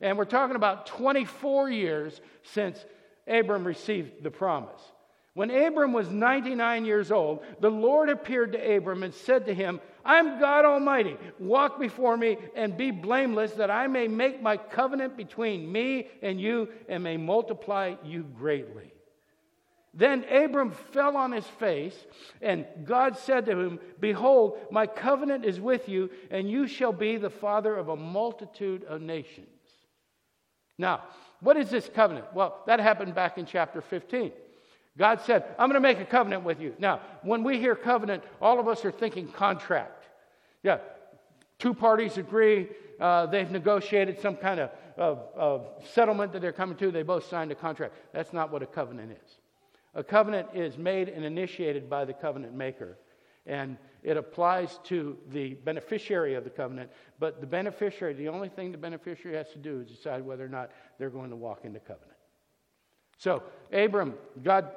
And 0.00 0.18
we're 0.18 0.24
talking 0.24 0.56
about 0.56 0.86
24 0.86 1.70
years 1.70 2.20
since 2.42 2.84
Abram 3.26 3.64
received 3.64 4.22
the 4.22 4.30
promise. 4.30 4.80
When 5.38 5.52
Abram 5.52 5.92
was 5.92 6.10
99 6.10 6.84
years 6.84 7.12
old, 7.12 7.44
the 7.60 7.70
Lord 7.70 8.08
appeared 8.08 8.50
to 8.54 8.76
Abram 8.76 9.04
and 9.04 9.14
said 9.14 9.46
to 9.46 9.54
him, 9.54 9.80
I'm 10.04 10.40
God 10.40 10.64
Almighty. 10.64 11.16
Walk 11.38 11.78
before 11.78 12.16
me 12.16 12.38
and 12.56 12.76
be 12.76 12.90
blameless, 12.90 13.52
that 13.52 13.70
I 13.70 13.86
may 13.86 14.08
make 14.08 14.42
my 14.42 14.56
covenant 14.56 15.16
between 15.16 15.70
me 15.70 16.08
and 16.22 16.40
you 16.40 16.70
and 16.88 17.04
may 17.04 17.16
multiply 17.16 17.94
you 18.04 18.24
greatly. 18.24 18.92
Then 19.94 20.24
Abram 20.24 20.72
fell 20.72 21.16
on 21.16 21.30
his 21.30 21.46
face, 21.46 21.94
and 22.42 22.66
God 22.84 23.16
said 23.16 23.46
to 23.46 23.56
him, 23.60 23.78
Behold, 24.00 24.58
my 24.72 24.88
covenant 24.88 25.44
is 25.44 25.60
with 25.60 25.88
you, 25.88 26.10
and 26.32 26.50
you 26.50 26.66
shall 26.66 26.92
be 26.92 27.16
the 27.16 27.30
father 27.30 27.76
of 27.76 27.90
a 27.90 27.96
multitude 27.96 28.82
of 28.82 29.02
nations. 29.02 29.46
Now, 30.78 31.04
what 31.38 31.56
is 31.56 31.70
this 31.70 31.88
covenant? 31.94 32.26
Well, 32.34 32.60
that 32.66 32.80
happened 32.80 33.14
back 33.14 33.38
in 33.38 33.46
chapter 33.46 33.80
15. 33.80 34.32
God 34.98 35.20
said, 35.22 35.44
I'm 35.58 35.70
going 35.70 35.80
to 35.82 35.88
make 35.88 36.00
a 36.00 36.04
covenant 36.04 36.42
with 36.44 36.60
you. 36.60 36.74
Now, 36.78 37.00
when 37.22 37.44
we 37.44 37.58
hear 37.58 37.74
covenant, 37.74 38.24
all 38.42 38.58
of 38.58 38.68
us 38.68 38.84
are 38.84 38.90
thinking 38.90 39.28
contract. 39.28 40.04
Yeah, 40.62 40.78
two 41.58 41.72
parties 41.72 42.18
agree, 42.18 42.68
uh, 43.00 43.26
they've 43.26 43.50
negotiated 43.50 44.20
some 44.20 44.36
kind 44.36 44.58
of 44.58 44.70
of, 44.98 45.28
of 45.34 45.66
settlement 45.92 46.32
that 46.32 46.42
they're 46.42 46.52
coming 46.52 46.76
to. 46.76 46.90
They 46.90 47.02
both 47.02 47.26
signed 47.26 47.52
a 47.52 47.54
contract. 47.54 47.94
That's 48.12 48.32
not 48.32 48.50
what 48.50 48.62
a 48.62 48.66
covenant 48.66 49.12
is. 49.12 49.38
A 49.94 50.04
covenant 50.04 50.48
is 50.54 50.76
made 50.76 51.08
and 51.08 51.24
initiated 51.24 51.88
by 51.88 52.04
the 52.04 52.12
covenant 52.12 52.54
maker. 52.54 52.98
And 53.46 53.78
it 54.02 54.16
applies 54.16 54.78
to 54.84 55.16
the 55.30 55.54
beneficiary 55.54 56.34
of 56.34 56.44
the 56.44 56.50
covenant, 56.50 56.90
but 57.18 57.40
the 57.40 57.46
beneficiary, 57.46 58.12
the 58.12 58.28
only 58.28 58.48
thing 58.48 58.72
the 58.72 58.78
beneficiary 58.78 59.36
has 59.36 59.48
to 59.52 59.58
do 59.58 59.80
is 59.80 59.88
decide 59.88 60.24
whether 60.24 60.44
or 60.44 60.50
not 60.50 60.70
they're 60.98 61.10
going 61.10 61.30
to 61.30 61.36
walk 61.36 61.60
into 61.64 61.80
covenant. 61.80 62.12
So, 63.16 63.42
Abram, 63.72 64.14
God 64.42 64.70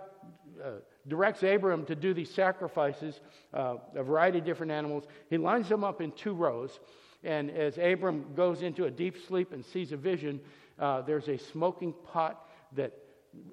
uh, 0.64 0.72
directs 1.08 1.44
Abram 1.44 1.86
to 1.86 1.96
do 1.96 2.14
these 2.14 2.34
sacrifices, 2.34 3.20
uh, 3.54 3.76
a 3.96 4.04
variety 4.04 4.40
of 4.40 4.46
different 4.46 4.72
animals. 4.72 5.06
He 5.30 5.38
lines 5.38 5.70
them 5.70 5.84
up 5.84 6.02
in 6.02 6.12
two 6.12 6.34
rows. 6.34 6.80
And 7.24 7.52
as 7.52 7.78
Abram 7.78 8.34
goes 8.36 8.62
into 8.64 8.86
a 8.86 8.92
deep 8.92 9.16
sleep 9.28 9.52
and 9.54 9.64
sees 9.64 9.92
a 9.92 9.98
vision, 9.98 10.40
uh, 10.80 11.02
there's 11.02 11.28
a 11.28 11.38
smoking 11.38 11.94
pot 12.12 12.48
that, 12.74 12.94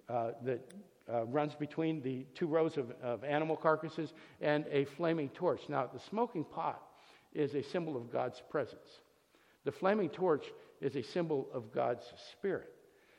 uh, 0.09 0.31
that 0.43 0.61
uh, 1.13 1.25
runs 1.25 1.55
between 1.55 2.03
the 2.03 2.27
two 2.35 2.47
rows 2.47 2.77
of, 2.77 2.93
of 3.03 3.25
animal 3.25 3.57
carcasses 3.57 4.13
and 4.41 4.65
a 4.71 4.85
flaming 4.85 5.29
torch. 5.31 5.63
Now, 5.69 5.89
the 5.93 6.01
smoking 6.01 6.45
pot 6.45 6.83
is 7.33 7.55
a 7.55 7.63
symbol 7.63 7.97
of 7.97 8.11
God's 8.11 8.43
presence, 8.51 9.01
the 9.65 9.73
flaming 9.73 10.09
torch 10.09 10.47
is 10.81 10.97
a 10.97 11.03
symbol 11.03 11.49
of 11.53 11.73
God's 11.73 12.05
spirit. 12.33 12.73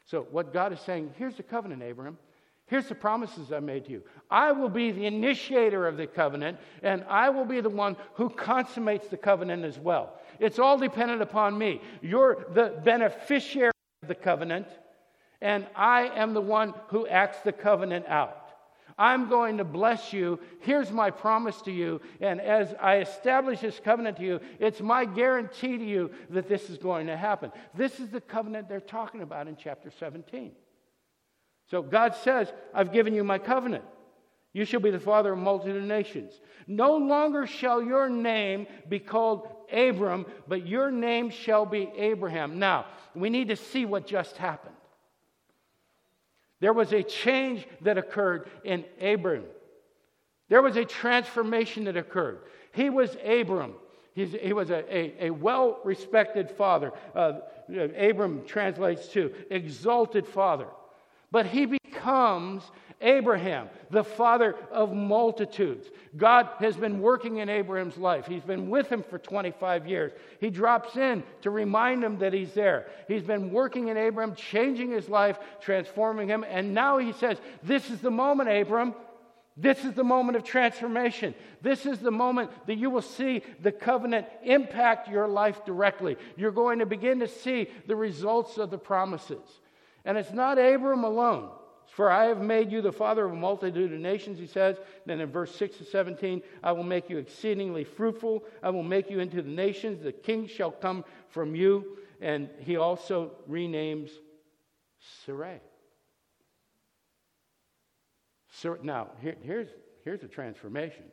So, 0.06 0.26
what 0.32 0.54
God 0.54 0.74
is 0.74 0.80
saying 0.80 1.14
here's 1.18 1.36
the 1.36 1.44
covenant, 1.44 1.84
Abram. 1.84 2.18
Here's 2.70 2.88
the 2.88 2.96
promises 2.96 3.52
I 3.52 3.60
made 3.60 3.86
to 3.86 3.92
you. 3.92 4.04
I 4.30 4.52
will 4.52 4.70
be 4.70 4.92
the 4.92 5.08
initiator 5.08 5.88
of 5.88 5.98
the 5.98 6.06
covenant, 6.06 6.60
and 6.84 7.04
I 7.10 7.30
will 7.30 7.46
be 7.46 7.62
the 7.62 7.70
one 7.70 7.98
who 8.14 8.30
consummates 8.30 9.08
the 9.08 9.18
covenant 9.18 9.66
as 9.66 9.80
well. 9.80 10.20
It's 10.40 10.60
all 10.60 10.78
dependent 10.78 11.24
upon 11.24 11.58
me. 11.58 11.82
You're 12.04 12.46
the 12.54 12.80
beneficiary 12.84 13.72
of 14.04 14.08
the 14.08 14.14
covenant, 14.14 14.68
and 15.42 15.66
I 15.76 16.10
am 16.10 16.36
the 16.36 16.42
one 16.42 16.76
who 16.90 17.08
acts 17.08 17.40
the 17.40 17.52
covenant 17.52 18.06
out. 18.08 18.52
I'm 19.00 19.30
going 19.30 19.58
to 19.58 19.64
bless 19.64 20.14
you. 20.14 20.40
Here's 20.60 20.92
my 20.92 21.10
promise 21.10 21.62
to 21.64 21.72
you. 21.72 22.02
And 22.22 22.40
as 22.40 22.76
I 22.80 22.98
establish 22.98 23.62
this 23.62 23.80
covenant 23.84 24.18
to 24.18 24.24
you, 24.24 24.40
it's 24.60 24.82
my 24.82 25.06
guarantee 25.06 25.78
to 25.78 25.86
you 25.86 26.12
that 26.30 26.48
this 26.48 26.70
is 26.70 26.78
going 26.78 27.08
to 27.08 27.18
happen. 27.18 27.52
This 27.74 28.00
is 28.00 28.10
the 28.10 28.22
covenant 28.22 28.70
they're 28.70 28.80
talking 28.80 29.22
about 29.22 29.48
in 29.48 29.56
chapter 29.56 29.90
17. 29.90 30.52
So 31.70 31.82
God 31.82 32.16
says, 32.16 32.52
I've 32.74 32.92
given 32.92 33.14
you 33.14 33.24
my 33.24 33.38
covenant. 33.38 33.84
You 34.54 34.66
shall 34.66 34.80
be 34.80 34.90
the 34.90 35.00
father 35.00 35.34
of 35.34 35.40
multitude 35.40 35.78
of 35.78 35.84
nations. 35.84 36.34
No 36.68 36.98
longer 36.98 37.46
shall 37.46 37.82
your 37.82 38.10
name 38.10 38.66
be 38.88 39.00
called 39.00 39.48
Abram, 39.72 40.26
but 40.48 40.66
your 40.66 40.90
name 40.90 41.30
shall 41.30 41.66
be 41.66 41.90
Abraham. 41.96 42.58
Now, 42.58 42.88
we 43.14 43.30
need 43.30 43.50
to 43.50 43.56
see 43.56 43.86
what 43.86 44.08
just 44.08 44.38
happened. 44.38 44.76
There 46.60 46.74
was 46.74 46.92
a 46.92 47.04
change 47.04 47.68
that 47.82 47.98
occurred 47.98 48.50
in 48.64 48.84
Abram. 49.00 49.46
There 50.50 50.62
was 50.64 50.76
a 50.76 50.86
transformation 50.86 51.86
that 51.86 51.96
occurred. 51.96 52.40
He 52.74 52.90
was 52.90 53.16
Abram. 53.24 53.76
He's, 54.14 54.34
he 54.34 54.52
was 54.52 54.72
a, 54.72 54.84
a, 54.94 55.28
a 55.28 55.30
well 55.30 55.80
respected 55.84 56.50
father. 56.50 56.92
Uh, 57.16 57.34
Abram 57.98 58.44
translates 58.46 59.08
to 59.10 59.32
exalted 59.52 60.28
father. 60.28 60.68
But 61.32 61.46
he 61.46 61.66
becomes 61.66 62.64
Abraham, 63.02 63.70
the 63.92 64.04
father 64.04 64.56
of 64.72 64.94
multitudes. 64.94 65.88
God 66.18 66.50
has 66.60 66.76
been 66.76 67.00
working 67.00 67.38
in 67.38 67.48
Abraham's 67.48 67.98
life. 67.98 68.26
He's 68.26 68.44
been 68.44 68.70
with 68.70 68.90
him 68.90 69.04
for 69.04 69.18
25 69.18 69.88
years. 69.88 70.12
He 70.42 70.50
drops 70.50 70.98
in 70.98 71.24
to 71.42 71.50
remind 71.50 72.04
him 72.04 72.18
that 72.20 72.34
he's 72.34 72.54
there. 72.54 72.88
He's 73.08 73.24
been 73.24 73.52
working 73.52 73.88
in 73.88 73.96
Abraham, 73.96 74.36
changing 74.36 74.92
his 74.92 75.08
life, 75.08 75.40
transforming 75.62 76.28
him. 76.28 76.44
And 76.44 76.74
now 76.74 76.98
he 76.98 77.14
says, 77.14 77.38
This 77.64 77.90
is 77.90 78.02
the 78.02 78.12
moment, 78.12 78.50
Abram. 78.50 78.94
This 79.56 79.84
is 79.84 79.94
the 79.94 80.06
moment 80.06 80.38
of 80.38 80.46
transformation. 80.46 81.36
This 81.62 81.86
is 81.86 82.00
the 82.00 82.12
moment 82.12 82.50
that 82.68 82.78
you 82.78 82.90
will 82.90 83.02
see 83.02 83.44
the 83.62 83.74
covenant 83.74 84.26
impact 84.44 85.10
your 85.10 85.28
life 85.28 85.66
directly. 85.66 86.16
You're 86.38 86.52
going 86.52 86.80
to 86.80 86.86
begin 86.86 87.20
to 87.20 87.28
see 87.28 87.68
the 87.86 87.96
results 87.96 88.58
of 88.58 88.72
the 88.72 88.78
promises. 88.78 89.60
And 90.06 90.18
it's 90.18 90.32
not 90.32 90.58
Abram 90.58 91.04
alone. 91.04 91.50
For 91.88 92.12
I 92.12 92.26
have 92.26 92.42
made 92.42 92.72
you 92.72 92.82
the 92.82 92.92
father 92.92 93.26
of 93.26 93.34
a 93.34 93.36
multitude 93.36 93.92
of 93.92 94.00
nations, 94.00 94.38
he 94.38 94.46
says. 94.46 94.78
Then 95.06 95.20
in 95.20 95.32
verse 95.32 95.54
6 95.56 95.78
to 95.78 95.86
17, 95.86 96.42
I 96.64 96.72
will 96.72 96.84
make 96.84 97.10
you 97.10 97.18
exceedingly 97.18 97.84
fruitful. 97.84 98.44
I 98.62 98.70
will 98.70 98.84
make 98.84 99.10
you 99.10 99.20
into 99.20 99.42
the 99.42 99.50
nations. 99.50 100.04
The 100.04 100.12
king 100.12 100.48
shall 100.48 100.72
come 100.72 101.04
from 101.30 101.56
you. 101.56 101.98
And 102.22 102.50
he 102.60 102.78
also 102.78 103.32
renames 103.50 104.12
Sarai. 105.26 105.60
Now, 108.84 109.10
here, 109.22 109.38
here's, 109.42 109.70
here's 110.04 110.24
a 110.24 110.28
transformation. 110.28 111.06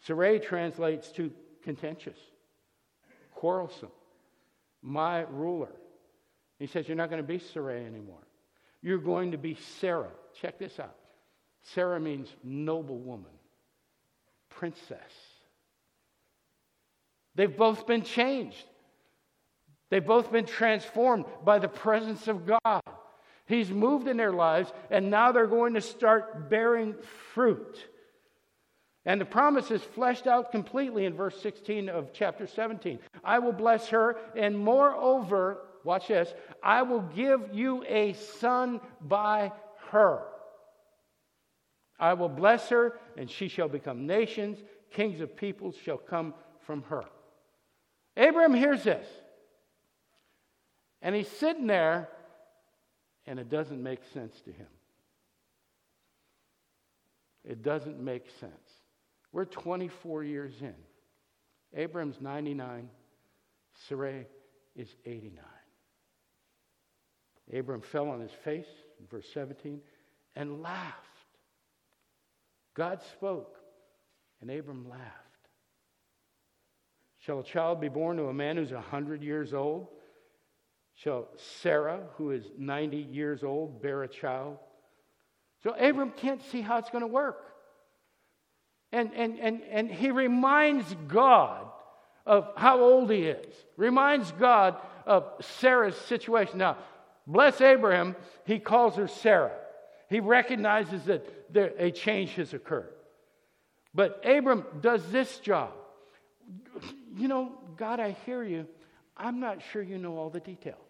Sarai 0.00 0.38
translates 0.38 1.10
to 1.12 1.32
contentious, 1.62 2.18
quarrelsome, 3.32 3.90
my 4.82 5.20
ruler. 5.22 5.72
He 6.58 6.66
says, 6.66 6.88
You're 6.88 6.96
not 6.96 7.10
going 7.10 7.22
to 7.22 7.26
be 7.26 7.38
Sarai 7.38 7.84
anymore. 7.84 8.26
You're 8.82 8.98
going 8.98 9.32
to 9.32 9.38
be 9.38 9.56
Sarah. 9.80 10.10
Check 10.40 10.58
this 10.58 10.78
out. 10.78 10.94
Sarah 11.74 11.98
means 11.98 12.28
noble 12.44 12.98
woman, 12.98 13.32
princess. 14.48 14.98
They've 17.34 17.54
both 17.54 17.86
been 17.86 18.02
changed. 18.02 18.64
They've 19.90 20.04
both 20.04 20.32
been 20.32 20.46
transformed 20.46 21.26
by 21.44 21.58
the 21.58 21.68
presence 21.68 22.28
of 22.28 22.46
God. 22.46 22.82
He's 23.46 23.70
moved 23.70 24.08
in 24.08 24.16
their 24.16 24.32
lives, 24.32 24.72
and 24.90 25.10
now 25.10 25.32
they're 25.32 25.46
going 25.46 25.74
to 25.74 25.80
start 25.80 26.50
bearing 26.50 26.94
fruit. 27.32 27.78
And 29.04 29.20
the 29.20 29.24
promise 29.24 29.70
is 29.70 29.82
fleshed 29.82 30.26
out 30.26 30.50
completely 30.50 31.04
in 31.04 31.14
verse 31.14 31.40
16 31.40 31.88
of 31.88 32.12
chapter 32.12 32.48
17. 32.48 32.98
I 33.22 33.38
will 33.38 33.52
bless 33.52 33.88
her, 33.88 34.16
and 34.34 34.58
moreover, 34.58 35.58
watch 35.86 36.08
this, 36.08 36.34
I 36.62 36.82
will 36.82 37.00
give 37.00 37.40
you 37.52 37.84
a 37.88 38.12
son 38.12 38.80
by 39.00 39.52
her. 39.90 40.22
I 41.98 42.12
will 42.12 42.28
bless 42.28 42.68
her, 42.68 42.98
and 43.16 43.30
she 43.30 43.48
shall 43.48 43.68
become 43.68 44.06
nations. 44.06 44.58
Kings 44.90 45.20
of 45.20 45.34
peoples 45.34 45.76
shall 45.82 45.96
come 45.96 46.34
from 46.66 46.82
her. 46.82 47.04
Abraham 48.16 48.52
hears 48.52 48.84
this. 48.84 49.06
And 51.00 51.14
he's 51.14 51.28
sitting 51.28 51.66
there, 51.66 52.08
and 53.26 53.38
it 53.38 53.48
doesn't 53.48 53.82
make 53.82 54.00
sense 54.12 54.40
to 54.42 54.52
him. 54.52 54.66
It 57.44 57.62
doesn't 57.62 58.00
make 58.00 58.26
sense. 58.40 58.52
We're 59.32 59.44
24 59.44 60.24
years 60.24 60.54
in. 60.60 60.74
Abraham's 61.74 62.20
99, 62.20 62.88
Sarai 63.88 64.26
is 64.74 64.88
89. 65.04 65.44
Abram 67.52 67.80
fell 67.80 68.08
on 68.08 68.20
his 68.20 68.32
face, 68.44 68.66
verse 69.10 69.26
17, 69.32 69.80
and 70.34 70.62
laughed. 70.62 70.94
God 72.74 73.00
spoke, 73.12 73.56
and 74.40 74.50
Abram 74.50 74.88
laughed. 74.88 75.02
Shall 77.20 77.40
a 77.40 77.44
child 77.44 77.80
be 77.80 77.88
born 77.88 78.16
to 78.18 78.24
a 78.24 78.34
man 78.34 78.56
who's 78.56 78.72
100 78.72 79.22
years 79.22 79.54
old? 79.54 79.88
Shall 80.94 81.28
Sarah, 81.60 82.00
who 82.16 82.30
is 82.30 82.44
90 82.58 82.96
years 82.96 83.42
old, 83.42 83.82
bear 83.82 84.02
a 84.02 84.08
child? 84.08 84.58
So 85.62 85.72
Abram 85.72 86.12
can't 86.12 86.42
see 86.50 86.60
how 86.60 86.78
it's 86.78 86.90
going 86.90 87.02
to 87.02 87.08
work. 87.08 87.42
And, 88.92 89.12
and, 89.14 89.38
and, 89.38 89.62
and 89.70 89.90
he 89.90 90.10
reminds 90.10 90.94
God 91.08 91.66
of 92.24 92.48
how 92.56 92.80
old 92.80 93.10
he 93.10 93.24
is, 93.24 93.54
reminds 93.76 94.30
God 94.32 94.76
of 95.04 95.24
Sarah's 95.40 95.96
situation. 95.96 96.58
Now, 96.58 96.76
Bless 97.26 97.60
Abraham, 97.60 98.14
he 98.44 98.58
calls 98.58 98.96
her 98.96 99.08
Sarah. 99.08 99.52
He 100.08 100.20
recognizes 100.20 101.04
that 101.04 101.52
there, 101.52 101.72
a 101.78 101.90
change 101.90 102.34
has 102.34 102.54
occurred. 102.54 102.92
But 103.94 104.22
Abram 104.24 104.64
does 104.80 105.10
this 105.10 105.38
job. 105.38 105.72
You 107.16 107.28
know, 107.28 107.52
God, 107.76 107.98
I 107.98 108.16
hear 108.26 108.44
you. 108.44 108.66
I'm 109.16 109.40
not 109.40 109.62
sure 109.72 109.82
you 109.82 109.98
know 109.98 110.16
all 110.16 110.30
the 110.30 110.40
details. 110.40 110.85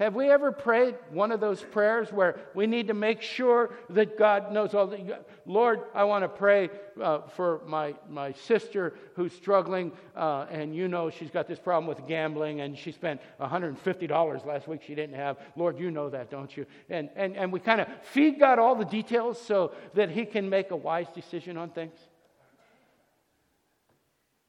Have 0.00 0.16
we 0.16 0.28
ever 0.28 0.50
prayed 0.50 0.96
one 1.10 1.30
of 1.30 1.38
those 1.38 1.62
prayers 1.62 2.12
where 2.12 2.40
we 2.52 2.66
need 2.66 2.88
to 2.88 2.94
make 2.94 3.22
sure 3.22 3.74
that 3.90 4.18
God 4.18 4.52
knows 4.52 4.74
all 4.74 4.88
the. 4.88 5.20
Lord, 5.46 5.82
I 5.94 6.02
want 6.02 6.24
to 6.24 6.28
pray 6.28 6.70
uh, 7.00 7.20
for 7.28 7.60
my, 7.64 7.94
my 8.08 8.32
sister 8.32 8.94
who's 9.14 9.32
struggling, 9.32 9.92
uh, 10.16 10.46
and 10.50 10.74
you 10.74 10.88
know 10.88 11.10
she's 11.10 11.30
got 11.30 11.46
this 11.46 11.60
problem 11.60 11.86
with 11.86 12.08
gambling, 12.08 12.60
and 12.60 12.76
she 12.76 12.90
spent 12.90 13.20
$150 13.40 14.46
last 14.46 14.66
week 14.66 14.82
she 14.84 14.96
didn't 14.96 15.14
have. 15.14 15.38
Lord, 15.54 15.78
you 15.78 15.92
know 15.92 16.10
that, 16.10 16.28
don't 16.28 16.56
you? 16.56 16.66
And, 16.90 17.08
and, 17.14 17.36
and 17.36 17.52
we 17.52 17.60
kind 17.60 17.80
of 17.80 17.86
feed 18.02 18.40
God 18.40 18.58
all 18.58 18.74
the 18.74 18.84
details 18.84 19.40
so 19.40 19.72
that 19.94 20.10
He 20.10 20.24
can 20.24 20.50
make 20.50 20.72
a 20.72 20.76
wise 20.76 21.06
decision 21.14 21.56
on 21.56 21.70
things. 21.70 21.94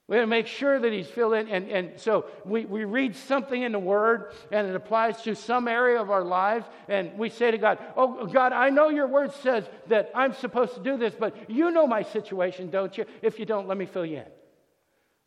We 0.07 0.17
got 0.17 0.21
to 0.21 0.27
make 0.27 0.45
sure 0.45 0.79
that 0.79 0.93
he's 0.93 1.07
filled 1.07 1.33
in. 1.33 1.47
And, 1.49 1.67
and 1.69 1.99
so 1.99 2.27
we, 2.45 2.65
we 2.65 2.85
read 2.85 3.15
something 3.15 3.63
in 3.63 3.71
the 3.71 3.79
Word 3.79 4.33
and 4.51 4.67
it 4.67 4.75
applies 4.75 5.21
to 5.23 5.35
some 5.35 5.67
area 5.67 5.99
of 5.99 6.11
our 6.11 6.23
lives. 6.23 6.67
And 6.87 7.17
we 7.17 7.29
say 7.29 7.49
to 7.49 7.57
God, 7.57 7.79
Oh, 7.97 8.27
God, 8.27 8.53
I 8.53 8.69
know 8.69 8.89
your 8.89 9.07
Word 9.07 9.33
says 9.33 9.65
that 9.87 10.11
I'm 10.13 10.33
supposed 10.33 10.75
to 10.75 10.83
do 10.83 10.97
this, 10.97 11.15
but 11.19 11.49
you 11.49 11.71
know 11.71 11.87
my 11.87 12.03
situation, 12.03 12.69
don't 12.69 12.95
you? 12.95 13.05
If 13.23 13.39
you 13.39 13.45
don't, 13.45 13.67
let 13.67 13.77
me 13.77 13.87
fill 13.87 14.05
you 14.05 14.17
in. 14.17 14.25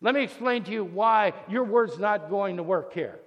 Let 0.00 0.14
me 0.14 0.22
explain 0.22 0.62
to 0.64 0.70
you 0.70 0.84
why 0.84 1.32
your 1.48 1.64
Word's 1.64 1.98
not 1.98 2.30
going 2.30 2.58
to 2.58 2.62
work 2.62 2.94
here. 2.94 3.18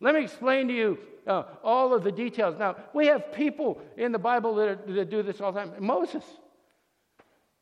Let 0.00 0.14
me 0.14 0.22
explain 0.22 0.68
to 0.68 0.74
you 0.74 0.98
uh, 1.26 1.42
all 1.62 1.92
of 1.92 2.02
the 2.02 2.12
details. 2.12 2.58
Now, 2.58 2.76
we 2.94 3.08
have 3.08 3.30
people 3.34 3.82
in 3.98 4.12
the 4.12 4.18
Bible 4.18 4.54
that, 4.54 4.68
are, 4.68 4.92
that 4.94 5.10
do 5.10 5.22
this 5.22 5.42
all 5.42 5.52
the 5.52 5.60
time. 5.60 5.72
Moses. 5.80 6.24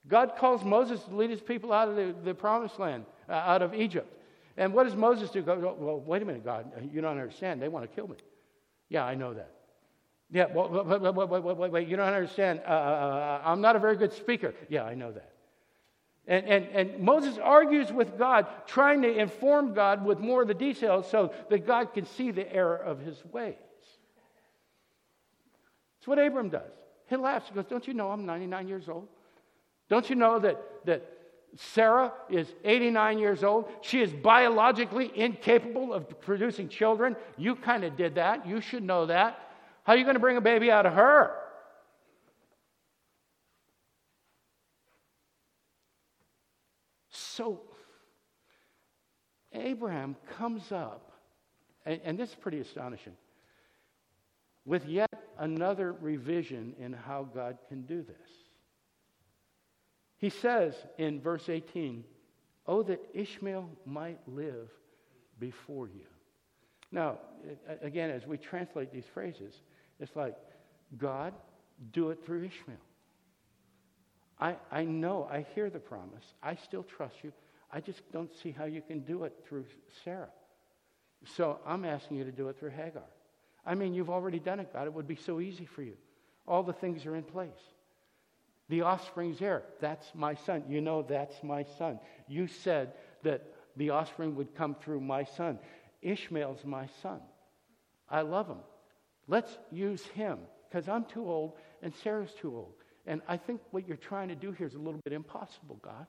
God 0.07 0.35
calls 0.39 0.62
Moses 0.62 1.03
to 1.03 1.17
lead 1.17 1.31
his 1.31 1.41
people 1.41 1.73
out 1.73 1.89
of 1.89 1.97
the, 1.97 2.15
the 2.25 2.33
promised 2.33 2.79
land 2.79 3.05
uh, 3.29 3.33
out 3.33 3.62
of 3.62 3.75
Egypt. 3.75 4.12
And 4.57 4.73
what 4.73 4.85
does 4.85 4.97
Moses 4.97 5.31
do? 5.31 5.43
Go, 5.43 5.77
well, 5.79 6.01
wait 6.01 6.23
a 6.23 6.25
minute, 6.25 6.45
God, 6.45 6.71
you 6.93 7.01
don't 7.01 7.19
understand. 7.19 7.61
They 7.61 7.69
want 7.69 7.89
to 7.89 7.95
kill 7.95 8.09
me. 8.09 8.17
Yeah, 8.89 9.05
I 9.05 9.15
know 9.15 9.35
that. 9.35 9.51
Yeah, 10.31 10.47
well, 10.53 10.69
wait, 10.85 11.01
wait, 11.03 11.29
wait, 11.29 11.57
wait, 11.57 11.71
wait, 11.71 11.89
you 11.89 11.97
don't 11.97 12.12
understand. 12.12 12.61
Uh, 12.67 12.71
uh, 12.71 12.75
uh, 12.75 13.43
I'm 13.45 13.61
not 13.61 13.77
a 13.77 13.79
very 13.79 13.97
good 13.97 14.12
speaker. 14.12 14.55
Yeah, 14.69 14.85
I 14.85 14.95
know 14.95 15.12
that. 15.12 15.33
And, 16.27 16.47
and, 16.47 16.67
and 16.67 17.01
Moses 17.01 17.39
argues 17.39 17.93
with 17.93 18.19
God, 18.19 18.47
trying 18.67 19.03
to 19.03 19.12
inform 19.17 19.75
God 19.75 20.05
with 20.05 20.19
more 20.19 20.43
of 20.43 20.49
the 20.49 20.55
details 20.55 21.09
so 21.09 21.33
that 21.51 21.67
God 21.67 21.95
can 21.95 22.05
see 22.05 22.33
the 22.33 22.53
error 22.53 22.77
of 22.77 22.99
his 22.99 23.25
ways. 23.27 23.55
That's 25.99 26.09
what 26.09 26.19
Abram 26.19 26.49
does. 26.49 26.73
He 27.09 27.17
laughs. 27.17 27.49
He 27.49 27.55
goes, 27.55 27.67
Don't 27.67 27.87
you 27.87 27.95
know 27.95 28.11
I'm 28.11 28.27
99 28.27 28.67
years 28.67 28.89
old? 28.89 29.07
Don't 29.89 30.11
you 30.11 30.17
know 30.17 30.41
that, 30.41 30.61
that 30.87 31.16
Sarah 31.57 32.12
is 32.29 32.53
89 32.64 33.19
years 33.19 33.42
old. 33.42 33.71
She 33.81 34.01
is 34.01 34.12
biologically 34.12 35.11
incapable 35.14 35.92
of 35.92 36.21
producing 36.21 36.69
children. 36.69 37.16
You 37.37 37.57
kind 37.57 37.85
of 37.85 37.97
did 37.97 38.16
that. 38.16 38.47
You 38.47 38.61
should 38.61 38.83
know 38.83 39.07
that. 39.07 39.40
How 39.85 39.95
are 39.95 39.97
you 39.97 40.05
going 40.05 40.14
to 40.14 40.21
bring 40.21 40.37
a 40.37 40.42
baby 40.42 40.71
out 40.71 40.85
of 40.87 40.92
her? 40.92 41.35
So, 47.11 47.61
Abraham 49.53 50.16
comes 50.37 50.73
up, 50.73 51.12
and, 51.85 52.01
and 52.05 52.19
this 52.19 52.31
is 52.31 52.35
pretty 52.35 52.61
astonishing, 52.61 53.12
with 54.64 54.87
yet 54.87 55.11
another 55.38 55.92
revision 55.92 56.75
in 56.79 56.92
how 56.92 57.25
God 57.25 57.59
can 57.69 57.83
do 57.83 58.03
this. 58.03 58.46
He 60.19 60.31
says 60.31 60.75
in 60.99 61.21
verse 61.21 61.49
18, 61.49 62.05
Oh, 62.67 62.83
that 62.83 63.01
Ishmael 63.15 63.69
might 63.85 64.19
live 64.27 64.69
before 65.39 65.87
you. 65.87 66.07
Now, 66.91 67.19
again, 67.83 68.11
as 68.11 68.27
we 68.27 68.37
translate 68.37 68.93
these 68.93 69.05
phrases, 69.13 69.55
it's 70.01 70.15
like, 70.17 70.35
God, 70.97 71.35
do 71.93 72.11
it 72.11 72.25
through 72.25 72.45
Ishmael. 72.45 72.77
I, 74.39 74.57
I 74.71 74.85
know, 74.85 75.29
I 75.31 75.47
hear 75.55 75.71
the 75.71 75.79
promise. 75.79 76.25
I 76.43 76.57
still 76.57 76.83
trust 76.83 77.17
you. 77.23 77.33
I 77.73 77.81
just 77.81 78.01
don't 78.13 78.31
see 78.43 78.51
how 78.51 78.65
you 78.65 78.83
can 78.83 79.01
do 79.01 79.25
it 79.25 79.35
through 79.49 79.65
Sarah. 80.05 80.29
So 81.37 81.59
I'm 81.67 81.85
asking 81.85 82.19
you 82.19 82.25
to 82.25 82.33
do 82.33 82.49
it 82.49 82.59
through 82.59 82.71
Hagar. 82.71 83.03
I 83.65 83.75
mean, 83.75 83.95
you've 83.95 84.11
already 84.11 84.39
done 84.39 84.61
it, 84.61 84.73
God. 84.73 84.87
It 84.87 84.93
would 84.93 85.09
be 85.09 85.17
so 85.17 85.41
easy 85.41 85.65
for 85.65 85.83
you. 85.83 85.95
All 86.47 86.63
the 86.63 86.73
things 86.73 87.05
are 87.07 87.17
in 87.17 87.25
place. 87.25 87.51
The 88.69 88.83
offspring's 88.83 89.39
there. 89.39 89.63
That's 89.81 90.07
my 90.15 90.35
son. 90.35 90.65
You 90.69 90.81
know, 90.81 91.03
that's 91.03 91.43
my 91.43 91.65
son. 91.79 92.01
You 92.27 92.49
said 92.49 92.95
that 93.23 93.43
the 93.77 93.91
offspring 93.91 94.35
would 94.37 94.55
come 94.55 94.75
through 94.75 95.01
my 95.01 95.25
son. 95.25 95.59
Ishmael's 96.03 96.65
my 96.65 96.89
son. 97.03 97.21
I 98.09 98.23
love 98.23 98.49
him. 98.49 98.61
Let's 99.29 99.57
use 99.71 100.05
him 100.07 100.39
because 100.69 100.89
I'm 100.89 101.05
too 101.05 101.29
old 101.29 101.55
and 101.83 101.95
Sarah's 102.03 102.33
too 102.41 102.55
old. 102.55 102.75
And 103.07 103.23
I 103.29 103.37
think 103.37 103.61
what 103.71 103.87
you're 103.87 103.97
trying 103.97 104.29
to 104.29 104.35
do 104.35 104.51
here 104.53 104.67
is 104.67 104.75
a 104.75 104.79
little 104.79 105.01
bit 105.05 105.13
impossible, 105.13 105.79
God. 105.83 106.07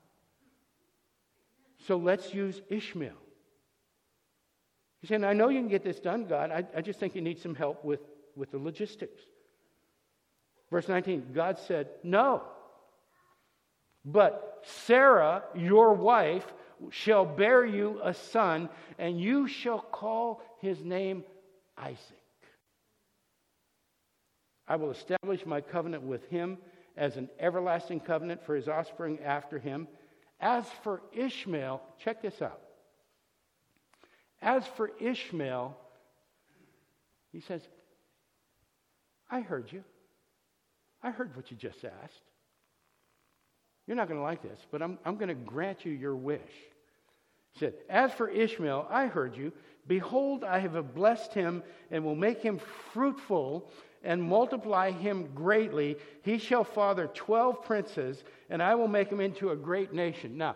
So 1.86 1.98
let's 1.98 2.34
use 2.34 2.62
Ishmael. 2.70 3.14
He's 5.00 5.10
saying, 5.10 5.24
I 5.24 5.34
know 5.34 5.50
you 5.50 5.60
can 5.60 5.68
get 5.68 5.84
this 5.84 6.00
done, 6.00 6.26
God. 6.26 6.52
I, 6.52 6.66
I 6.76 6.82
just 6.82 7.00
think 7.00 7.14
you 7.14 7.22
need 7.22 7.40
some 7.40 7.54
help 7.54 7.86
with, 7.86 8.00
with 8.36 8.52
the 8.52 8.58
logistics. 8.58 9.22
Verse 10.72 10.88
19 10.88 11.28
God 11.34 11.58
said, 11.60 11.90
No. 12.04 12.44
But 14.04 14.64
Sarah, 14.64 15.44
your 15.56 15.94
wife, 15.94 16.46
shall 16.92 17.26
bear 17.26 17.66
you 17.66 18.00
a 18.04 18.14
son, 18.14 18.70
and 18.98 19.20
you 19.20 19.48
shall 19.48 19.80
call 19.80 20.42
his 20.62 20.84
name 20.84 21.24
Isaac. 21.78 22.00
I 24.68 24.76
will 24.76 24.92
establish 24.92 25.46
my 25.46 25.62
covenant 25.62 26.04
with 26.04 26.28
him 26.30 26.58
as 26.96 27.18
an 27.18 27.30
everlasting 27.40 28.00
covenant 28.00 28.46
for 28.46 28.56
his 28.56 28.68
offspring 28.68 29.20
after 29.24 29.60
him. 29.60 29.88
As 30.40 30.66
for 30.84 31.02
Ishmael, 31.14 31.82
check 32.04 32.22
this 32.22 32.42
out. 32.42 32.62
As 34.42 34.66
for 34.68 34.92
Ishmael, 35.00 35.76
he 37.32 37.40
says, 37.40 37.62
I 39.30 39.42
heard 39.42 39.72
you. 39.72 39.84
I 41.04 41.12
heard 41.12 41.36
what 41.36 41.52
you 41.52 41.58
just 41.58 41.84
asked. 41.86 42.22
You're 43.86 43.96
not 43.96 44.08
going 44.08 44.20
to 44.20 44.24
like 44.24 44.42
this, 44.42 44.60
but 44.70 44.82
I'm, 44.82 45.00
I'm 45.06 45.16
going 45.16 45.30
to 45.30 45.36
grant 45.36 45.86
you 45.86 45.92
your 45.92 46.16
wish. 46.16 46.42
He 47.54 47.60
said, 47.60 47.74
As 47.90 48.12
for 48.12 48.30
Ishmael, 48.30 48.88
I 48.90 49.08
heard 49.08 49.38
you. 49.38 49.54
Behold, 49.88 50.44
I 50.44 50.60
have 50.60 50.94
blessed 50.94 51.34
him 51.34 51.64
and 51.90 52.04
will 52.04 52.16
make 52.16 52.42
him 52.42 52.60
fruitful 52.92 53.70
and 54.04 54.22
multiply 54.22 54.92
him 54.92 55.30
greatly. 55.34 55.96
He 56.24 56.38
shall 56.38 56.66
father 56.66 57.08
12 57.08 57.64
princes, 57.64 58.24
and 58.50 58.62
I 58.62 58.76
will 58.76 58.90
make 58.90 59.10
him 59.10 59.22
into 59.22 59.52
a 59.52 59.56
great 59.56 59.94
nation. 59.94 60.38
Now, 60.38 60.56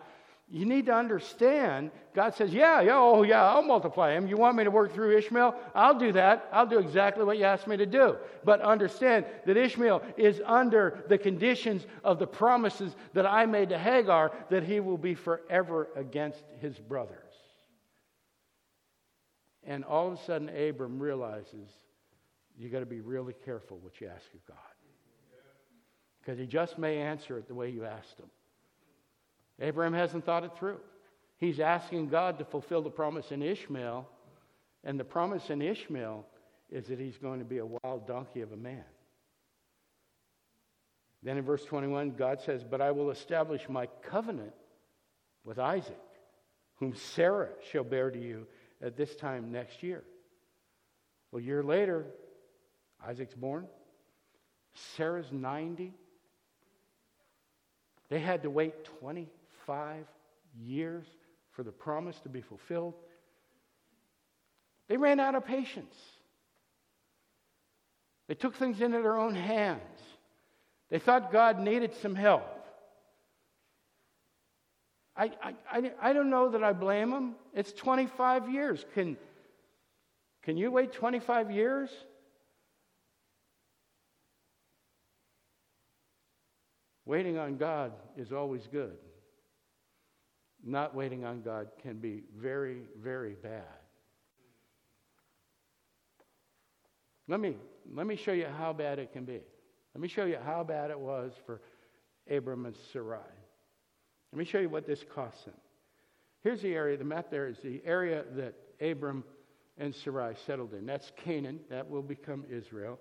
you 0.52 0.66
need 0.66 0.88
to 0.88 0.94
understand, 0.94 1.92
God 2.14 2.36
says, 2.36 2.54
Yeah, 2.54 2.82
yeah, 2.82 2.98
oh, 2.98 3.24
yeah, 3.24 3.42
I'll 3.42 3.62
multiply 3.62 4.12
him. 4.12 4.28
You 4.28 4.36
want 4.36 4.58
me 4.58 4.66
to 4.66 4.72
work 4.72 4.94
through 4.94 5.18
Ishmael? 5.18 5.56
I'll 5.74 5.98
do 5.98 6.12
that. 6.12 6.50
I'll 6.52 6.66
do 6.66 6.78
exactly 6.78 7.24
what 7.24 7.38
you 7.38 7.46
asked 7.46 7.68
me 7.68 7.78
to 7.78 7.86
do. 7.86 8.18
But 8.44 8.60
understand 8.60 9.26
that 9.46 9.56
Ishmael 9.56 10.04
is 10.18 10.42
under 10.46 11.06
the 11.08 11.18
conditions 11.18 11.88
of 12.04 12.20
the 12.20 12.28
promises 12.28 12.94
that 13.14 13.26
I 13.26 13.46
made 13.46 13.70
to 13.70 13.80
Hagar 13.80 14.34
that 14.50 14.64
he 14.64 14.82
will 14.82 14.98
be 14.98 15.16
forever 15.16 15.88
against 15.96 16.44
his 16.60 16.78
brothers. 16.78 17.18
And 19.64 19.86
all 19.86 20.12
of 20.12 20.20
a 20.20 20.24
sudden, 20.24 20.50
Abram 20.50 21.00
realizes 21.00 21.70
you 22.58 22.68
got 22.68 22.82
to 22.82 22.86
be 22.86 23.00
really 23.00 23.36
careful 23.46 23.78
what 23.78 24.02
you 24.02 24.08
ask 24.08 24.26
of 24.34 24.46
God. 24.46 24.58
Because 26.20 26.38
he 26.38 26.46
just 26.46 26.78
may 26.78 26.98
answer 26.98 27.38
it 27.38 27.48
the 27.48 27.56
way 27.56 27.70
you 27.70 27.86
asked 27.86 28.20
him. 28.20 28.30
Abraham 29.62 29.94
hasn't 29.94 30.26
thought 30.26 30.44
it 30.44 30.58
through. 30.58 30.80
He's 31.38 31.60
asking 31.60 32.10
God 32.10 32.40
to 32.40 32.46
fulfill 32.46 32.82
the 32.82 32.90
promise 32.90 33.32
in 33.32 33.42
Ishmael, 33.42 34.08
and 34.84 35.00
the 35.00 35.04
promise 35.04 35.50
in 35.50 35.62
Ishmael 35.62 36.26
is 36.72 36.88
that 36.88 37.00
he's 37.00 37.18
going 37.18 37.40
to 37.40 37.46
be 37.46 37.60
a 37.60 37.66
wild 37.66 38.08
donkey 38.08 38.42
of 38.42 38.52
a 38.52 38.58
man. 38.58 38.84
Then 41.24 41.38
in 41.38 41.44
verse 41.44 41.64
21, 41.64 42.12
God 42.12 42.42
says, 42.42 42.64
But 42.64 42.82
I 42.82 42.92
will 42.92 43.12
establish 43.12 43.70
my 43.70 43.88
covenant 44.10 44.54
with 45.44 45.60
Isaac, 45.60 46.00
whom 46.76 46.96
Sarah 46.96 47.50
shall 47.72 47.84
bear 47.84 48.10
to 48.10 48.20
you 48.20 48.48
at 48.82 48.98
this 48.98 49.16
time 49.16 49.52
next 49.52 49.84
year. 49.84 50.04
Well, 51.32 51.42
a 51.42 51.46
year 51.46 51.62
later, 51.62 52.08
Isaac's 53.08 53.36
born. 53.36 53.68
Sarah's 54.96 55.32
90. 55.32 55.94
They 58.10 58.20
had 58.20 58.44
to 58.44 58.50
wait 58.50 58.86
20 59.00 59.30
five 59.66 60.06
years 60.60 61.06
for 61.52 61.64
the 61.64 61.72
promise 61.72 62.20
to 62.22 62.30
be 62.30 62.42
fulfilled. 62.42 62.94
They 64.88 64.98
ran 64.98 65.20
out 65.20 65.36
of 65.36 65.46
patience. 65.46 65.96
They 68.28 68.36
took 68.36 68.56
things 68.56 68.82
into 68.82 69.02
their 69.02 69.18
own 69.18 69.36
hands. 69.36 69.82
They 70.90 71.00
thought 71.00 71.32
God 71.32 71.60
needed 71.60 71.94
some 72.02 72.16
help. 72.16 72.44
I, 75.16 75.32
I, 75.42 75.54
I, 75.70 75.92
I 76.02 76.14
don't 76.14 76.30
know 76.30 76.50
that 76.50 76.64
I 76.64 76.74
blame 76.74 77.12
them. 77.12 77.36
It's 77.54 77.74
25 77.74 78.50
years. 78.50 78.86
Can, 78.94 79.18
can 80.44 80.58
you 80.58 80.72
wait 80.72 80.94
25 80.94 81.52
years? 81.52 81.90
Waiting 87.06 87.38
on 87.38 87.58
God 87.58 87.92
is 88.16 88.32
always 88.32 88.68
good 88.72 88.98
not 90.64 90.96
waiting 90.96 91.26
on 91.26 91.42
God 91.42 91.68
can 91.82 91.98
be 91.98 92.24
very, 92.38 92.84
very 93.02 93.34
bad. 93.34 93.64
Let 97.28 97.40
me, 97.40 97.56
let 97.94 98.08
me 98.08 98.16
show 98.16 98.34
you 98.34 98.48
how 98.58 98.74
bad 98.74 99.00
it 99.00 99.14
can 99.14 99.26
be. 99.26 99.40
Let 99.94 100.02
me 100.02 100.08
show 100.08 100.26
you 100.26 100.38
how 100.44 100.64
bad 100.64 100.92
it 100.92 101.00
was 101.00 101.34
for 101.46 101.62
Abram 102.30 102.66
and 102.66 102.76
Sarai. 102.92 103.18
Let 104.32 104.38
me 104.38 104.46
show 104.46 104.60
you 104.60 104.70
what 104.70 104.86
this 104.86 105.04
cost 105.14 105.46
them. 105.46 105.56
Here's 106.44 106.62
the 106.62 106.74
area, 106.74 106.98
the 106.98 107.04
map 107.04 107.30
there 107.30 107.48
is 107.48 107.58
the 107.60 107.82
area 107.86 108.24
that 108.36 108.56
Abram 108.82 109.24
and 109.78 109.94
Sarai 109.94 110.36
settled 110.46 110.74
in. 110.74 110.86
That's 110.86 111.12
Canaan. 111.24 111.60
That 111.70 111.90
will 111.90 112.02
become 112.02 112.46
Israel. 112.50 113.00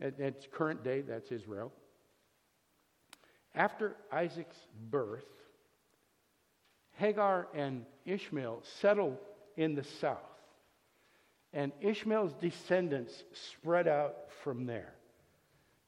At, 0.00 0.18
at 0.20 0.50
current 0.52 0.82
day, 0.82 1.02
that's 1.02 1.30
Israel. 1.30 1.72
After 3.54 3.96
Isaac's 4.12 4.56
birth, 4.90 5.24
Hagar 6.94 7.48
and 7.54 7.84
Ishmael 8.06 8.62
settle 8.80 9.20
in 9.56 9.74
the 9.74 9.84
south. 9.84 10.18
And 11.52 11.72
Ishmael's 11.80 12.34
descendants 12.34 13.22
spread 13.32 13.86
out 13.86 14.16
from 14.42 14.66
there 14.66 14.94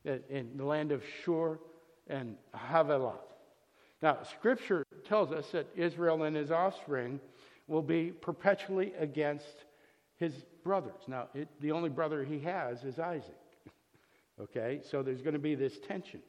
in 0.05 0.57
the 0.57 0.65
land 0.65 0.93
of 0.93 1.03
Shur 1.25 1.59
and 2.07 2.37
Havilah. 2.55 3.19
Now, 4.03 4.19
Scripture 4.39 4.87
tells 5.09 5.33
us 5.33 5.51
that 5.51 5.67
Israel 5.75 6.23
and 6.23 6.37
his 6.37 6.51
offspring 6.51 7.19
will 7.67 7.83
be 7.83 8.13
perpetually 8.13 8.93
against 8.99 9.65
his 10.17 10.33
brothers. 10.63 11.01
Now, 11.09 11.29
it, 11.35 11.49
the 11.61 11.73
only 11.73 11.91
brother 11.91 12.23
he 12.23 12.39
has 12.41 12.85
is 12.85 12.99
Isaac. 12.99 13.37
okay, 14.41 14.81
so 14.89 15.03
there's 15.03 15.23
going 15.23 15.35
to 15.35 15.41
be 15.41 15.55
this 15.55 15.79
tension. 15.87 16.21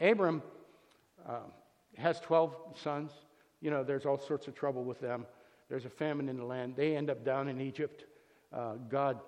Abram 0.00 0.42
um, 1.26 1.52
has 1.96 2.20
12 2.20 2.54
sons. 2.82 3.10
You 3.60 3.70
know, 3.70 3.84
there's 3.84 4.06
all 4.06 4.18
sorts 4.18 4.46
of 4.46 4.54
trouble 4.54 4.84
with 4.84 5.00
them. 5.00 5.26
There's 5.68 5.84
a 5.84 5.90
famine 5.90 6.28
in 6.28 6.36
the 6.36 6.44
land. 6.44 6.74
They 6.76 6.96
end 6.96 7.10
up 7.10 7.24
down 7.24 7.48
in 7.48 7.60
Egypt. 7.60 8.04
Uh, 8.52 8.74
God 8.88 9.20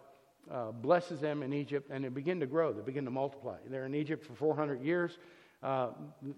uh, 0.50 0.72
blesses 0.72 1.20
them 1.20 1.42
in 1.42 1.52
Egypt, 1.52 1.88
and 1.90 2.04
they 2.04 2.08
begin 2.08 2.40
to 2.40 2.46
grow. 2.46 2.72
They 2.72 2.82
begin 2.82 3.04
to 3.04 3.10
multiply. 3.10 3.58
They're 3.68 3.86
in 3.86 3.94
Egypt 3.94 4.26
for 4.26 4.34
400 4.34 4.82
years. 4.82 5.18
Uh, 5.62 5.90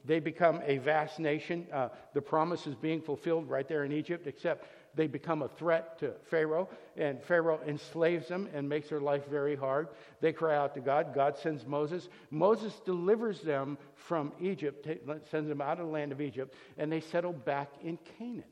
they 0.05 0.21
become 0.21 0.61
a 0.67 0.79
vast 0.79 1.19
nation. 1.19 1.67
Uh, 1.73 1.89
the 2.13 2.21
promise 2.21 2.67
is 2.67 2.75
being 2.75 3.01
fulfilled 3.01 3.49
right 3.49 3.67
there 3.67 3.85
in 3.85 3.93
Egypt, 3.93 4.27
except 4.27 4.67
they 4.97 5.07
become 5.07 5.43
a 5.43 5.49
threat 5.49 5.99
to 5.99 6.13
Pharaoh, 6.31 6.69
and 6.97 7.23
Pharaoh 7.23 7.61
enslaves 7.67 8.29
them 8.29 8.49
and 8.55 8.69
makes 8.69 8.89
their 8.89 9.01
life 9.01 9.27
very 9.29 9.57
hard. 9.57 9.89
They 10.21 10.33
cry 10.33 10.57
out 10.57 10.75
to 10.75 10.81
God. 10.81 11.15
God 11.15 11.37
sends 11.37 11.67
Moses. 11.67 12.09
Moses 12.31 12.73
delivers 12.85 13.41
them 13.41 13.77
from 13.95 14.33
Egypt, 14.41 14.87
sends 15.31 15.49
them 15.49 15.61
out 15.61 15.81
of 15.81 15.87
the 15.87 15.93
land 15.93 16.13
of 16.13 16.21
Egypt, 16.21 16.55
and 16.79 16.91
they 16.91 17.01
settle 17.01 17.33
back 17.33 17.71
in 17.83 17.99
Canaan, 18.19 18.45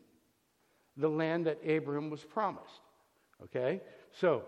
the 0.96 1.08
land 1.08 1.46
that 1.46 1.58
Abraham 1.64 2.10
was 2.10 2.24
promised. 2.24 2.80
Okay? 3.44 3.80
So, 4.12 4.42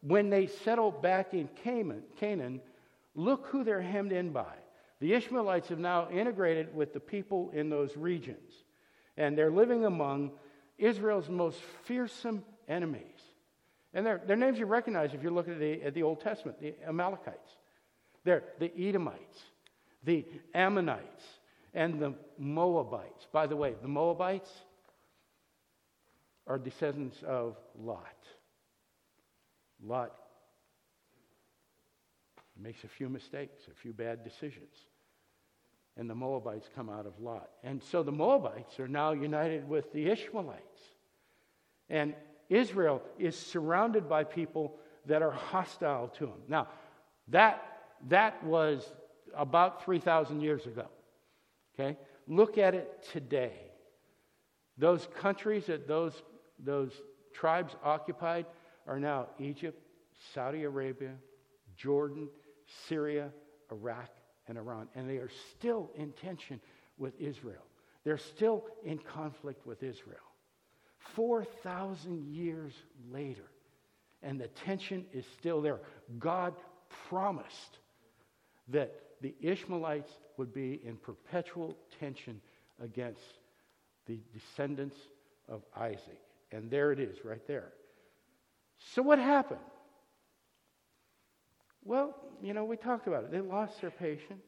when 0.00 0.28
they 0.28 0.46
settle 0.46 0.90
back 0.90 1.32
in 1.32 1.48
Canaan, 1.56 2.60
look 3.14 3.46
who 3.46 3.64
they're 3.64 3.80
hemmed 3.80 4.12
in 4.12 4.30
by. 4.30 4.54
The 5.00 5.14
Ishmaelites 5.14 5.68
have 5.68 5.78
now 5.78 6.08
integrated 6.10 6.74
with 6.74 6.92
the 6.92 7.00
people 7.00 7.50
in 7.52 7.68
those 7.68 7.96
regions, 7.96 8.52
and 9.16 9.36
they're 9.36 9.50
living 9.50 9.84
among 9.84 10.32
Israel's 10.78 11.28
most 11.28 11.60
fearsome 11.84 12.44
enemies. 12.68 13.02
And 13.92 14.04
their, 14.04 14.20
their 14.26 14.36
names 14.36 14.58
you 14.58 14.66
recognize 14.66 15.14
if 15.14 15.22
you 15.22 15.30
look 15.30 15.48
at 15.48 15.58
the, 15.58 15.82
at 15.82 15.94
the 15.94 16.02
Old 16.02 16.20
Testament 16.20 16.60
the 16.60 16.74
Amalekites, 16.86 17.56
they're 18.24 18.44
the 18.58 18.72
Edomites, 18.76 19.38
the 20.02 20.26
Ammonites, 20.54 21.24
and 21.72 22.00
the 22.00 22.14
Moabites. 22.38 23.26
By 23.32 23.46
the 23.46 23.56
way, 23.56 23.74
the 23.80 23.88
Moabites 23.88 24.50
are 26.46 26.58
descendants 26.58 27.22
of 27.26 27.56
Lot. 27.78 28.00
Lot 29.82 30.12
makes 32.60 32.84
a 32.84 32.88
few 32.88 33.08
mistakes, 33.08 33.64
a 33.70 33.74
few 33.74 33.92
bad 33.92 34.24
decisions 34.24 34.86
and 35.96 36.10
the 36.10 36.14
Moabites 36.14 36.68
come 36.74 36.90
out 36.90 37.06
of 37.06 37.18
Lot. 37.20 37.48
And 37.62 37.82
so 37.82 38.02
the 38.02 38.12
Moabites 38.12 38.80
are 38.80 38.88
now 38.88 39.12
united 39.12 39.68
with 39.68 39.92
the 39.92 40.08
Ishmaelites. 40.10 40.80
And 41.88 42.14
Israel 42.48 43.02
is 43.18 43.38
surrounded 43.38 44.08
by 44.08 44.24
people 44.24 44.76
that 45.06 45.22
are 45.22 45.30
hostile 45.30 46.08
to 46.18 46.26
him. 46.26 46.38
Now, 46.48 46.68
that, 47.28 47.62
that 48.08 48.42
was 48.44 48.92
about 49.36 49.84
3,000 49.84 50.40
years 50.40 50.66
ago. 50.66 50.86
Okay? 51.74 51.96
Look 52.26 52.58
at 52.58 52.74
it 52.74 53.06
today. 53.12 53.52
Those 54.78 55.06
countries 55.20 55.66
that 55.66 55.86
those, 55.86 56.14
those 56.58 56.90
tribes 57.32 57.74
occupied 57.84 58.46
are 58.86 58.98
now 58.98 59.28
Egypt, 59.38 59.80
Saudi 60.34 60.64
Arabia, 60.64 61.12
Jordan, 61.76 62.28
Syria, 62.88 63.30
Iraq, 63.70 64.10
and 64.48 64.58
Iran, 64.58 64.88
and 64.94 65.08
they 65.08 65.16
are 65.16 65.30
still 65.50 65.90
in 65.96 66.12
tension 66.12 66.60
with 66.98 67.18
Israel. 67.20 67.62
They're 68.04 68.18
still 68.18 68.64
in 68.84 68.98
conflict 68.98 69.66
with 69.66 69.82
Israel. 69.82 70.18
4,000 71.14 72.26
years 72.26 72.72
later, 73.10 73.44
and 74.22 74.40
the 74.40 74.48
tension 74.48 75.04
is 75.12 75.24
still 75.38 75.60
there. 75.60 75.80
God 76.18 76.54
promised 77.08 77.78
that 78.68 78.94
the 79.20 79.34
Ishmaelites 79.40 80.10
would 80.36 80.52
be 80.52 80.80
in 80.84 80.96
perpetual 80.96 81.76
tension 81.98 82.40
against 82.82 83.20
the 84.06 84.18
descendants 84.32 84.96
of 85.48 85.62
Isaac. 85.76 86.20
And 86.52 86.70
there 86.70 86.92
it 86.92 87.00
is, 87.00 87.24
right 87.24 87.46
there. 87.46 87.72
So, 88.78 89.02
what 89.02 89.18
happened? 89.18 89.60
Well, 91.84 92.16
you 92.42 92.54
know, 92.54 92.64
we 92.64 92.76
talked 92.76 93.06
about 93.06 93.24
it. 93.24 93.30
They 93.30 93.40
lost 93.40 93.80
their 93.80 93.90
patience. 93.90 94.46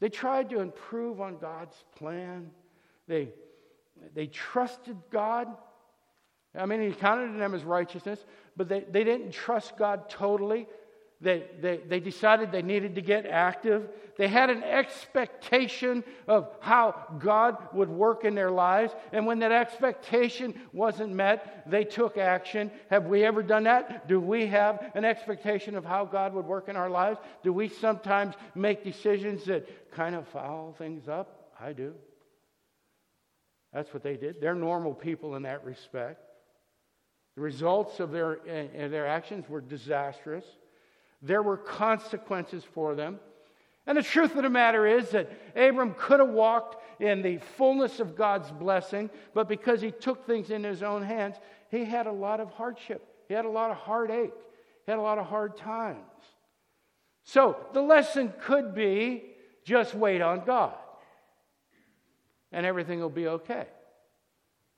They 0.00 0.08
tried 0.08 0.50
to 0.50 0.60
improve 0.60 1.20
on 1.20 1.38
God's 1.38 1.76
plan. 1.96 2.50
They, 3.08 3.30
they 4.14 4.26
trusted 4.26 4.96
God. 5.10 5.48
I 6.54 6.66
mean, 6.66 6.82
He 6.82 6.92
counted 6.92 7.40
them 7.40 7.54
as 7.54 7.64
righteousness, 7.64 8.24
but 8.56 8.68
they, 8.68 8.80
they 8.80 9.04
didn't 9.04 9.32
trust 9.32 9.76
God 9.76 10.10
totally. 10.10 10.66
They, 11.20 11.44
they, 11.60 11.78
they 11.78 12.00
decided 12.00 12.52
they 12.52 12.60
needed 12.60 12.94
to 12.96 13.00
get 13.00 13.24
active. 13.24 13.88
They 14.18 14.28
had 14.28 14.50
an 14.50 14.62
expectation 14.62 16.04
of 16.28 16.50
how 16.60 16.94
God 17.18 17.56
would 17.72 17.88
work 17.88 18.24
in 18.24 18.34
their 18.34 18.50
lives. 18.50 18.94
And 19.12 19.24
when 19.24 19.38
that 19.38 19.52
expectation 19.52 20.60
wasn't 20.74 21.14
met, 21.14 21.64
they 21.70 21.84
took 21.84 22.18
action. 22.18 22.70
Have 22.90 23.06
we 23.06 23.24
ever 23.24 23.42
done 23.42 23.64
that? 23.64 24.08
Do 24.08 24.20
we 24.20 24.46
have 24.46 24.90
an 24.94 25.06
expectation 25.06 25.74
of 25.74 25.86
how 25.86 26.04
God 26.04 26.34
would 26.34 26.46
work 26.46 26.68
in 26.68 26.76
our 26.76 26.90
lives? 26.90 27.18
Do 27.42 27.52
we 27.52 27.68
sometimes 27.68 28.34
make 28.54 28.84
decisions 28.84 29.44
that 29.46 29.90
kind 29.90 30.14
of 30.14 30.28
foul 30.28 30.74
things 30.76 31.08
up? 31.08 31.52
I 31.58 31.72
do. 31.72 31.94
That's 33.72 33.92
what 33.92 34.02
they 34.02 34.16
did. 34.16 34.40
They're 34.40 34.54
normal 34.54 34.92
people 34.92 35.34
in 35.36 35.44
that 35.44 35.64
respect. 35.64 36.20
The 37.36 37.42
results 37.42 38.00
of 38.00 38.10
their, 38.10 38.38
uh, 38.40 38.88
their 38.88 39.06
actions 39.06 39.48
were 39.48 39.60
disastrous. 39.60 40.44
There 41.26 41.42
were 41.42 41.56
consequences 41.56 42.64
for 42.72 42.94
them. 42.94 43.18
And 43.86 43.98
the 43.98 44.02
truth 44.02 44.34
of 44.36 44.42
the 44.42 44.50
matter 44.50 44.86
is 44.86 45.10
that 45.10 45.30
Abram 45.54 45.94
could 45.98 46.20
have 46.20 46.28
walked 46.28 47.00
in 47.00 47.22
the 47.22 47.38
fullness 47.56 48.00
of 48.00 48.16
God's 48.16 48.50
blessing, 48.50 49.10
but 49.34 49.48
because 49.48 49.80
he 49.80 49.90
took 49.90 50.26
things 50.26 50.50
in 50.50 50.64
his 50.64 50.82
own 50.82 51.02
hands, 51.02 51.36
he 51.70 51.84
had 51.84 52.06
a 52.06 52.12
lot 52.12 52.40
of 52.40 52.50
hardship. 52.50 53.06
He 53.28 53.34
had 53.34 53.44
a 53.44 53.50
lot 53.50 53.70
of 53.70 53.76
heartache. 53.76 54.32
He 54.84 54.90
had 54.92 54.98
a 54.98 55.02
lot 55.02 55.18
of 55.18 55.26
hard 55.26 55.56
times. 55.56 55.98
So 57.24 57.56
the 57.72 57.82
lesson 57.82 58.32
could 58.42 58.74
be 58.74 59.24
just 59.64 59.94
wait 59.94 60.22
on 60.22 60.44
God 60.44 60.74
and 62.52 62.64
everything 62.64 63.00
will 63.00 63.10
be 63.10 63.26
okay. 63.26 63.66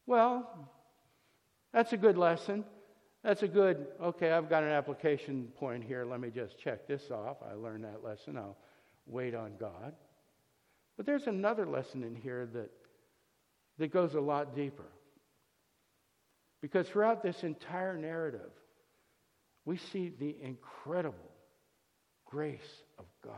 Well, 0.06 0.70
that's 1.72 1.92
a 1.92 1.98
good 1.98 2.16
lesson. 2.16 2.64
That's 3.24 3.42
a 3.42 3.48
good, 3.48 3.86
okay, 4.00 4.30
I've 4.30 4.48
got 4.48 4.62
an 4.62 4.70
application 4.70 5.48
point 5.58 5.82
here. 5.84 6.04
Let 6.04 6.20
me 6.20 6.30
just 6.30 6.58
check 6.58 6.86
this 6.86 7.10
off. 7.10 7.38
I 7.48 7.54
learned 7.54 7.84
that 7.84 8.04
lesson. 8.04 8.36
I'll 8.36 8.56
wait 9.06 9.34
on 9.34 9.52
God. 9.58 9.92
But 10.96 11.06
there's 11.06 11.26
another 11.26 11.66
lesson 11.66 12.04
in 12.04 12.14
here 12.14 12.46
that, 12.52 12.70
that 13.78 13.92
goes 13.92 14.14
a 14.14 14.20
lot 14.20 14.54
deeper. 14.54 14.86
Because 16.60 16.88
throughout 16.88 17.22
this 17.22 17.42
entire 17.42 17.96
narrative, 17.96 18.50
we 19.64 19.76
see 19.76 20.12
the 20.18 20.36
incredible 20.42 21.18
grace 22.24 22.60
of 22.98 23.04
God. 23.24 23.34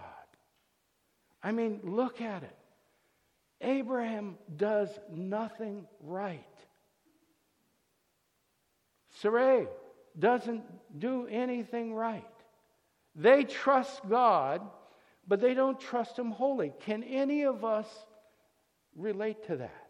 I 1.42 1.52
mean, 1.52 1.80
look 1.82 2.20
at 2.20 2.42
it. 2.42 2.56
Abraham 3.60 4.36
does 4.56 4.88
nothing 5.10 5.86
right. 6.02 6.44
Sarai 9.20 9.66
doesn't 10.18 10.64
do 10.98 11.26
anything 11.26 11.94
right. 11.94 12.24
They 13.14 13.44
trust 13.44 14.00
God, 14.08 14.62
but 15.26 15.40
they 15.40 15.54
don't 15.54 15.78
trust 15.78 16.18
Him 16.18 16.30
wholly. 16.30 16.72
Can 16.80 17.02
any 17.02 17.42
of 17.42 17.64
us 17.64 17.86
relate 18.96 19.46
to 19.48 19.56
that? 19.56 19.86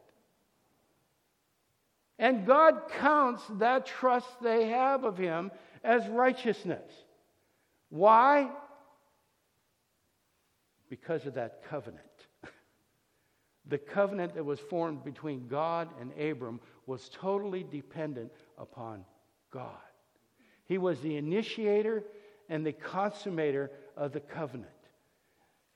And 2.19 2.47
God 2.47 2.91
counts 2.99 3.43
that 3.59 3.87
trust 3.87 4.29
they 4.43 4.69
have 4.69 5.05
of 5.05 5.17
Him 5.17 5.51
as 5.85 6.07
righteousness. 6.09 6.91
Why? 7.89 8.51
Because 10.89 11.25
of 11.27 11.35
that 11.35 11.63
covenant. 11.69 12.05
The 13.67 13.79
covenant 13.79 14.35
that 14.35 14.45
was 14.45 14.59
formed 14.59 15.05
between 15.05 15.47
God 15.47 15.91
and 16.01 16.11
Abram 16.19 16.59
was 16.87 17.09
totally 17.13 17.63
dependent 17.63 18.33
upon 18.59 19.05
God. 19.51 19.71
He 20.67 20.79
was 20.79 21.01
the 21.01 21.17
initiator 21.17 22.05
and 22.49 22.65
the 22.65 22.73
consummator 22.73 23.71
of 23.97 24.13
the 24.13 24.21
covenant. 24.21 24.71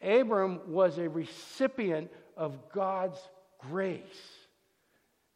Abram 0.00 0.60
was 0.68 0.98
a 0.98 1.08
recipient 1.08 2.10
of 2.36 2.70
God's 2.72 3.18
grace. 3.58 4.00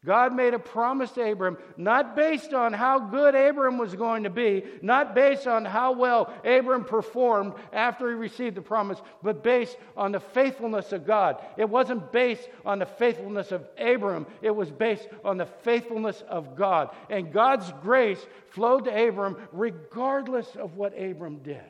God 0.07 0.33
made 0.33 0.55
a 0.55 0.61
promise 0.61 1.11
to 1.13 1.29
Abram, 1.29 1.59
not 1.77 2.15
based 2.15 2.55
on 2.55 2.73
how 2.73 3.01
good 3.01 3.35
Abram 3.35 3.79
was 3.79 3.97
going 3.97 4.23
to 4.23 4.31
be, 4.31 4.63
not 4.81 5.13
based 5.13 5.49
on 5.49 5.65
how 5.65 5.91
well 5.93 6.33
Abram 6.45 6.85
performed 6.85 7.55
after 7.73 8.09
he 8.09 8.15
received 8.15 8.57
the 8.57 8.63
promise, 8.63 9.03
but 9.25 9.43
based 9.43 9.77
on 9.97 10.13
the 10.13 10.21
faithfulness 10.21 10.93
of 10.93 11.05
God. 11.05 11.43
It 11.57 11.69
wasn't 11.69 12.13
based 12.13 12.49
on 12.65 12.79
the 12.79 12.87
faithfulness 12.87 13.51
of 13.51 13.67
Abram, 13.77 14.27
it 14.41 14.55
was 14.55 14.71
based 14.71 15.09
on 15.25 15.37
the 15.37 15.47
faithfulness 15.47 16.23
of 16.29 16.55
God. 16.55 16.91
And 17.11 17.33
God's 17.33 17.73
grace 17.83 18.25
flowed 18.51 18.85
to 18.85 19.09
Abram 19.09 19.37
regardless 19.51 20.55
of 20.55 20.77
what 20.77 20.97
Abram 20.97 21.39
did. 21.39 21.61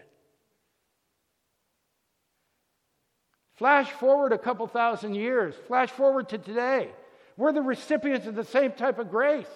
Flash 3.54 3.90
forward 3.90 4.32
a 4.32 4.38
couple 4.38 4.66
thousand 4.66 5.14
years, 5.14 5.54
flash 5.66 5.90
forward 5.90 6.28
to 6.28 6.38
today. 6.38 6.90
We're 7.38 7.52
the 7.52 7.62
recipients 7.62 8.26
of 8.26 8.34
the 8.34 8.44
same 8.44 8.72
type 8.72 8.98
of 8.98 9.10
grace. 9.10 9.46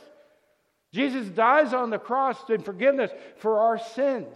Jesus 0.94 1.26
dies 1.28 1.74
on 1.74 1.90
the 1.90 1.98
cross 1.98 2.38
in 2.48 2.62
forgiveness 2.62 3.10
for 3.38 3.58
our 3.58 3.76
sins. 3.76 4.34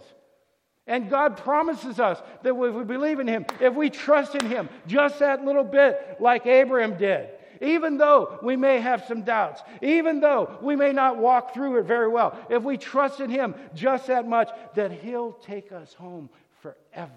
And 0.85 1.09
God 1.09 1.37
promises 1.37 1.97
us 1.99 2.21
that 2.43 2.49
if 2.49 2.73
we 2.73 2.83
believe 2.83 3.19
in 3.19 3.27
Him, 3.27 3.45
if 3.61 3.73
we 3.73 3.89
trust 3.89 4.35
in 4.35 4.45
Him, 4.45 4.67
just 4.85 5.19
that 5.19 5.45
little 5.45 5.63
bit, 5.63 6.17
like 6.19 6.45
Abraham 6.45 6.97
did, 6.97 7.29
even 7.61 7.97
though 7.97 8.37
we 8.43 8.57
may 8.57 8.81
have 8.81 9.05
some 9.05 9.23
doubts, 9.23 9.61
even 9.81 10.19
though 10.19 10.57
we 10.61 10.75
may 10.75 10.91
not 10.91 11.17
walk 11.17 11.53
through 11.53 11.79
it 11.79 11.83
very 11.83 12.09
well, 12.09 12.37
if 12.49 12.63
we 12.63 12.77
trust 12.77 13.21
in 13.21 13.29
Him 13.29 13.55
just 13.73 14.07
that 14.07 14.27
much, 14.27 14.49
that 14.75 14.91
He'll 14.91 15.31
take 15.31 15.71
us 15.71 15.93
home 15.93 16.29
forever. 16.61 17.11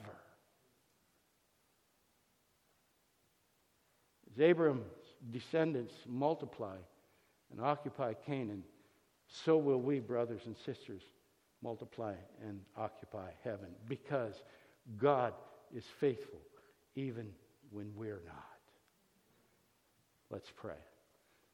As 4.32 4.40
Abraham 4.40 4.84
descendants 5.30 5.94
multiply 6.06 6.76
and 7.50 7.60
occupy 7.60 8.14
Canaan, 8.14 8.64
so 9.28 9.56
will 9.56 9.80
we, 9.80 10.00
brothers 10.00 10.42
and 10.46 10.56
sisters, 10.56 11.02
multiply 11.62 12.14
and 12.46 12.60
occupy 12.76 13.30
heaven 13.44 13.68
because 13.88 14.34
God 14.98 15.34
is 15.74 15.84
faithful 16.00 16.40
even 16.94 17.28
when 17.70 17.92
we're 17.96 18.22
not. 18.26 18.44
Let's 20.30 20.50
pray. 20.56 20.74